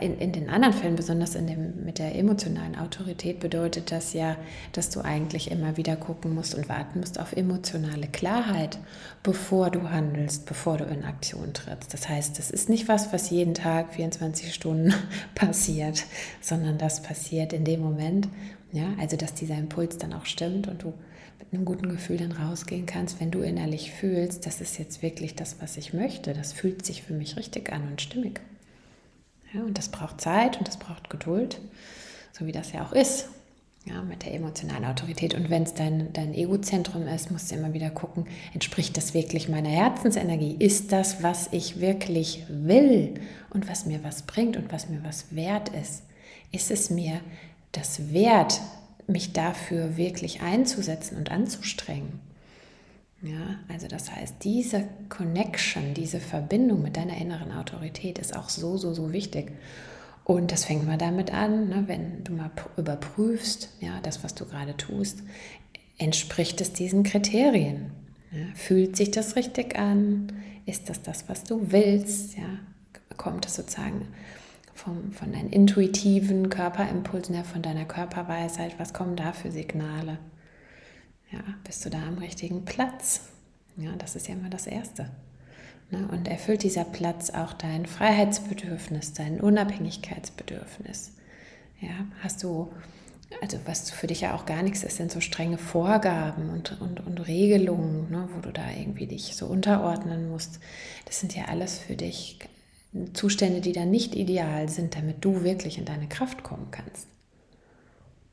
in, 0.01 0.17
in 0.17 0.31
den 0.31 0.49
anderen 0.49 0.73
Fällen, 0.73 0.95
besonders 0.95 1.35
in 1.35 1.45
dem, 1.45 1.85
mit 1.85 1.99
der 1.99 2.15
emotionalen 2.15 2.75
Autorität, 2.75 3.39
bedeutet 3.39 3.91
das 3.91 4.13
ja, 4.13 4.35
dass 4.71 4.89
du 4.89 5.01
eigentlich 5.01 5.51
immer 5.51 5.77
wieder 5.77 5.95
gucken 5.95 6.33
musst 6.33 6.55
und 6.55 6.67
warten 6.69 7.01
musst 7.01 7.19
auf 7.19 7.33
emotionale 7.33 8.07
Klarheit, 8.07 8.79
bevor 9.21 9.69
du 9.69 9.89
handelst, 9.91 10.47
bevor 10.47 10.77
du 10.77 10.85
in 10.85 11.03
Aktion 11.03 11.53
trittst. 11.53 11.93
Das 11.93 12.09
heißt, 12.09 12.39
das 12.39 12.49
ist 12.49 12.67
nicht 12.67 12.87
was, 12.87 13.13
was 13.13 13.29
jeden 13.29 13.53
Tag 13.53 13.93
24 13.93 14.53
Stunden 14.53 14.93
passiert, 15.35 16.03
sondern 16.41 16.79
das 16.79 17.03
passiert 17.03 17.53
in 17.53 17.63
dem 17.63 17.81
Moment, 17.81 18.27
ja, 18.71 18.87
also 18.99 19.17
dass 19.17 19.35
dieser 19.35 19.55
Impuls 19.55 19.99
dann 19.99 20.13
auch 20.13 20.25
stimmt 20.25 20.67
und 20.67 20.81
du 20.81 20.93
mit 21.39 21.53
einem 21.53 21.65
guten 21.65 21.89
Gefühl 21.89 22.17
dann 22.17 22.31
rausgehen 22.31 22.87
kannst, 22.87 23.19
wenn 23.19 23.29
du 23.29 23.41
innerlich 23.41 23.91
fühlst, 23.91 24.47
das 24.47 24.61
ist 24.61 24.79
jetzt 24.79 25.03
wirklich 25.03 25.35
das, 25.35 25.57
was 25.61 25.77
ich 25.77 25.93
möchte, 25.93 26.33
das 26.33 26.53
fühlt 26.53 26.83
sich 26.83 27.03
für 27.03 27.13
mich 27.13 27.37
richtig 27.37 27.71
an 27.71 27.87
und 27.87 28.01
stimmig. 28.01 28.41
Ja, 29.55 29.63
und 29.63 29.77
das 29.77 29.87
braucht 29.87 30.19
Zeit 30.19 30.57
und 30.57 30.67
das 30.67 30.77
braucht 30.77 31.09
Geduld, 31.09 31.61
so 32.33 32.45
wie 32.45 32.51
das 32.51 32.73
ja 32.73 32.85
auch 32.85 32.91
ist. 32.91 33.29
Ja, 33.85 34.01
mit 34.01 34.25
der 34.25 34.33
emotionalen 34.33 34.83
Autorität. 34.83 35.35
Und 35.35 35.49
wenn 35.51 35.63
es 35.63 35.75
dein, 35.75 36.11
dein 36.11 36.33
Egozentrum 36.33 37.07
ist, 37.07 37.31
musst 37.31 37.51
du 37.51 37.55
immer 37.55 37.71
wieder 37.73 37.91
gucken, 37.91 38.25
entspricht 38.53 38.97
das 38.97 39.13
wirklich 39.13 39.47
meiner 39.47 39.69
Herzensenergie? 39.69 40.55
Ist 40.57 40.91
das, 40.91 41.21
was 41.21 41.49
ich 41.51 41.79
wirklich 41.79 42.43
will 42.49 43.13
und 43.51 43.69
was 43.69 43.85
mir 43.85 44.03
was 44.03 44.23
bringt 44.23 44.57
und 44.57 44.73
was 44.73 44.89
mir 44.89 45.03
was 45.03 45.33
wert 45.35 45.69
ist? 45.69 46.01
Ist 46.51 46.71
es 46.71 46.89
mir 46.89 47.21
das 47.71 48.11
wert, 48.11 48.59
mich 49.07 49.33
dafür 49.33 49.97
wirklich 49.97 50.41
einzusetzen 50.41 51.15
und 51.15 51.31
anzustrengen? 51.31 52.24
Ja, 53.21 53.59
also 53.69 53.87
das 53.87 54.11
heißt, 54.11 54.43
diese 54.43 54.87
Connection, 55.09 55.93
diese 55.93 56.19
Verbindung 56.19 56.81
mit 56.81 56.97
deiner 56.97 57.17
inneren 57.17 57.51
Autorität 57.51 58.19
ist 58.19 58.35
auch 58.35 58.49
so, 58.49 58.77
so, 58.77 58.93
so 58.93 59.13
wichtig. 59.13 59.51
Und 60.25 60.51
das 60.51 60.65
fängt 60.65 60.85
mal 60.85 60.97
damit 60.97 61.33
an, 61.33 61.69
ne, 61.69 61.83
wenn 61.87 62.23
du 62.23 62.33
mal 62.33 62.51
überprüfst, 62.77 63.69
ja, 63.79 63.99
das, 64.01 64.23
was 64.23 64.35
du 64.35 64.45
gerade 64.45 64.75
tust, 64.75 65.23
entspricht 65.97 66.59
es 66.61 66.73
diesen 66.73 67.03
Kriterien? 67.03 67.91
Ja, 68.31 68.47
fühlt 68.55 68.97
sich 68.97 69.11
das 69.11 69.35
richtig 69.35 69.77
an? 69.77 70.33
Ist 70.65 70.89
das 70.89 71.01
das, 71.01 71.29
was 71.29 71.43
du 71.43 71.71
willst? 71.71 72.37
Ja, 72.37 72.59
kommt 73.17 73.45
es 73.45 73.55
sozusagen 73.55 74.07
vom, 74.73 75.11
von 75.11 75.31
deinen 75.31 75.51
intuitiven 75.51 76.49
Körperimpulsen 76.49 77.35
her, 77.35 77.45
von 77.45 77.61
deiner 77.61 77.85
Körperweisheit? 77.85 78.77
Was 78.79 78.93
kommen 78.93 79.15
da 79.15 79.31
für 79.31 79.51
Signale? 79.51 80.17
Ja, 81.31 81.39
bist 81.63 81.85
du 81.85 81.89
da 81.89 82.01
am 82.07 82.17
richtigen 82.17 82.65
Platz? 82.65 83.21
Ja, 83.77 83.91
das 83.97 84.15
ist 84.15 84.27
ja 84.27 84.35
immer 84.35 84.49
das 84.49 84.67
Erste. 84.67 85.09
Ne? 85.91 86.07
Und 86.11 86.27
erfüllt 86.27 86.63
dieser 86.63 86.85
Platz 86.85 87.29
auch 87.29 87.53
dein 87.53 87.85
Freiheitsbedürfnis, 87.85 89.13
dein 89.13 89.39
Unabhängigkeitsbedürfnis? 89.39 91.13
Ja, 91.81 92.05
hast 92.21 92.43
du, 92.43 92.71
also 93.41 93.59
was 93.65 93.91
für 93.91 94.07
dich 94.07 94.21
ja 94.21 94.33
auch 94.33 94.45
gar 94.45 94.63
nichts 94.63 94.83
ist, 94.83 94.97
sind 94.97 95.11
so 95.11 95.19
strenge 95.19 95.57
Vorgaben 95.57 96.49
und, 96.49 96.79
und, 96.81 97.05
und 97.05 97.27
Regelungen, 97.27 98.09
ne, 98.09 98.29
wo 98.33 98.39
du 98.41 98.51
da 98.51 98.71
irgendwie 98.71 99.07
dich 99.07 99.35
so 99.35 99.47
unterordnen 99.47 100.29
musst. 100.29 100.59
Das 101.05 101.19
sind 101.19 101.35
ja 101.35 101.45
alles 101.45 101.77
für 101.77 101.95
dich 101.95 102.39
Zustände, 103.13 103.59
die 103.59 103.73
dann 103.73 103.91
nicht 103.91 104.15
ideal 104.15 104.69
sind, 104.69 104.95
damit 104.95 105.23
du 105.25 105.43
wirklich 105.43 105.77
in 105.77 105.85
deine 105.85 106.07
Kraft 106.07 106.43
kommen 106.43 106.71
kannst. 106.71 107.07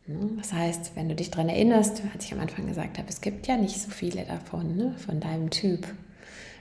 Ne? 0.06 0.30
Das 0.36 0.52
heißt, 0.52 0.96
wenn 0.96 1.08
du 1.08 1.14
dich 1.14 1.30
daran 1.30 1.48
erinnerst, 1.48 2.02
als 2.12 2.24
ich 2.24 2.32
am 2.32 2.40
Anfang 2.40 2.66
gesagt 2.66 2.98
habe, 2.98 3.08
es 3.08 3.20
gibt 3.20 3.46
ja 3.46 3.56
nicht 3.56 3.80
so 3.80 3.90
viele 3.90 4.24
davon, 4.24 4.76
ne, 4.76 4.94
von 4.98 5.20
deinem 5.20 5.50
Typ. 5.50 5.86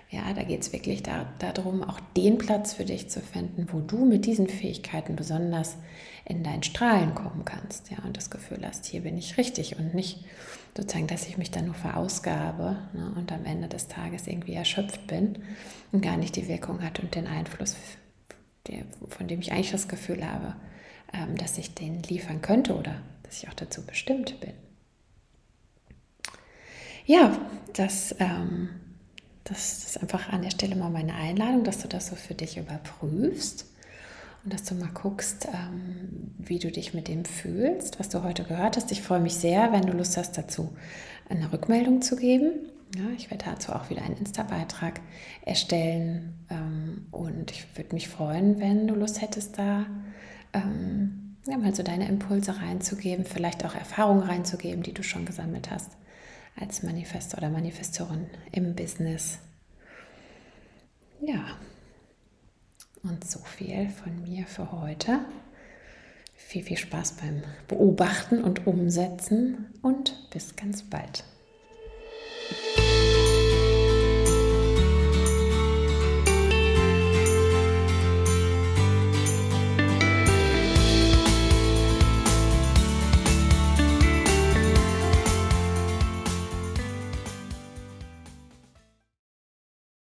Ja, 0.10 0.34
da 0.34 0.44
geht 0.44 0.62
es 0.62 0.74
wirklich 0.74 1.04
da, 1.04 1.26
darum, 1.40 1.84
auch 1.84 2.00
den 2.18 2.38
Platz 2.38 2.74
für 2.74 2.84
dich 2.84 3.10
zu 3.10 3.22
finden, 3.22 3.68
wo 3.72 3.80
du 3.80 4.04
mit 4.04 4.26
diesen 4.26 4.48
Fähigkeiten 4.50 5.16
besonders 5.16 5.78
in 6.26 6.44
dein 6.44 6.64
Strahlen 6.64 7.16
kommen 7.16 7.46
kannst. 7.46 7.90
Ja, 7.92 8.00
und 8.04 8.18
das 8.18 8.30
Gefühl 8.30 8.60
hast, 8.66 8.86
hier 8.86 9.02
bin 9.02 9.18
ich 9.18 9.38
richtig 9.38 9.80
und 9.80 9.96
nicht 9.96 10.26
sozusagen, 10.76 11.08
dass 11.08 11.28
ich 11.28 11.38
mich 11.38 11.50
dann 11.50 11.66
nur 11.66 11.76
verausgabe 11.76 12.78
ne, 12.94 13.14
und 13.16 13.32
am 13.32 13.46
Ende 13.46 13.70
des 13.70 13.88
Tages 13.88 14.28
irgendwie 14.28 14.54
erschöpft 14.54 15.08
bin 15.08 15.40
und 15.94 16.02
gar 16.02 16.18
nicht 16.18 16.36
die 16.36 16.50
Wirkung 16.50 16.82
hat 16.82 17.00
und 17.00 17.16
den 17.16 17.28
Einfluss, 17.28 17.78
der, 18.68 18.84
von 19.08 19.28
dem 19.28 19.40
ich 19.40 19.54
eigentlich 19.54 19.72
das 19.72 19.88
Gefühl 19.88 20.26
habe, 20.26 20.56
ähm, 21.14 21.38
dass 21.38 21.58
ich 21.58 21.74
den 21.74 22.04
liefern 22.04 22.42
könnte 22.42 22.76
oder 22.76 22.96
dass 23.32 23.44
ich 23.44 23.48
auch 23.48 23.54
dazu 23.54 23.86
bestimmt 23.86 24.42
bin. 24.42 24.52
Ja, 27.06 27.38
das, 27.74 28.14
ähm, 28.20 28.70
das 29.46 29.86
ist 29.86 30.02
einfach 30.02 30.34
an 30.34 30.42
der 30.42 30.52
Stelle 30.52 30.76
mal 30.76 30.90
meine 30.90 31.16
Einladung, 31.16 31.64
dass 31.64 31.80
du 31.80 31.88
das 31.88 32.08
so 32.08 32.18
für 32.18 32.34
dich 32.34 32.58
überprüfst 32.58 33.68
und 34.44 34.54
dass 34.54 34.64
du 34.64 34.76
mal 34.76 34.90
guckst, 34.94 35.48
ähm, 35.48 36.36
wie 36.40 36.60
du 36.60 36.72
dich 36.72 36.94
mit 36.94 37.08
dem 37.08 37.24
fühlst, 37.24 38.02
was 38.02 38.10
du 38.10 38.22
heute 38.22 38.44
gehört 38.44 38.76
hast. 38.76 38.92
Ich 38.92 39.02
freue 39.02 39.22
mich 39.22 39.36
sehr, 39.36 39.72
wenn 39.72 39.84
du 39.84 39.94
Lust 39.94 40.18
hast, 40.18 40.38
dazu 40.38 40.76
eine 41.30 41.54
Rückmeldung 41.54 42.02
zu 42.02 42.18
geben. 42.18 42.52
Ja, 42.98 43.12
ich 43.16 43.32
werde 43.32 43.46
dazu 43.46 43.72
auch 43.72 43.90
wieder 43.90 44.02
einen 44.02 44.18
Insta-Beitrag 44.18 45.00
erstellen 45.46 46.34
ähm, 46.50 47.08
und 47.12 47.52
ich 47.52 47.66
würde 47.78 47.96
mich 47.96 48.10
freuen, 48.10 48.60
wenn 48.60 48.90
du 48.90 48.96
Lust 48.96 49.22
hättest, 49.22 49.58
da 49.58 49.86
ähm, 50.52 51.21
ja, 51.46 51.58
mal 51.58 51.74
so 51.74 51.84
deine 51.84 52.08
Impulse 52.08 52.60
reinzugeben, 52.60 53.26
vielleicht 53.26 53.66
auch 53.66 53.76
Erfahrungen 53.76 54.24
reinzugeben, 54.24 54.84
die 54.84 54.94
du 54.94 55.04
schon 55.04 55.26
gesammelt 55.26 55.72
hast 55.72 55.92
als 56.60 56.84
Manifestor 56.84 57.40
oder 57.40 57.50
Manifestorin 57.50 58.28
im 58.52 58.76
Business. 58.76 59.40
Ja, 61.22 61.58
und 63.04 63.24
so 63.26 63.40
viel 63.40 63.90
von 63.90 64.24
mir 64.24 64.46
für 64.46 64.72
heute. 64.72 65.20
Viel, 66.36 66.64
viel 66.64 66.78
Spaß 66.78 67.14
beim 67.14 67.44
Beobachten 67.68 68.44
und 68.44 68.68
Umsetzen 68.68 69.68
und 69.82 70.30
bis 70.32 70.56
ganz 70.56 70.84
bald. 70.84 71.24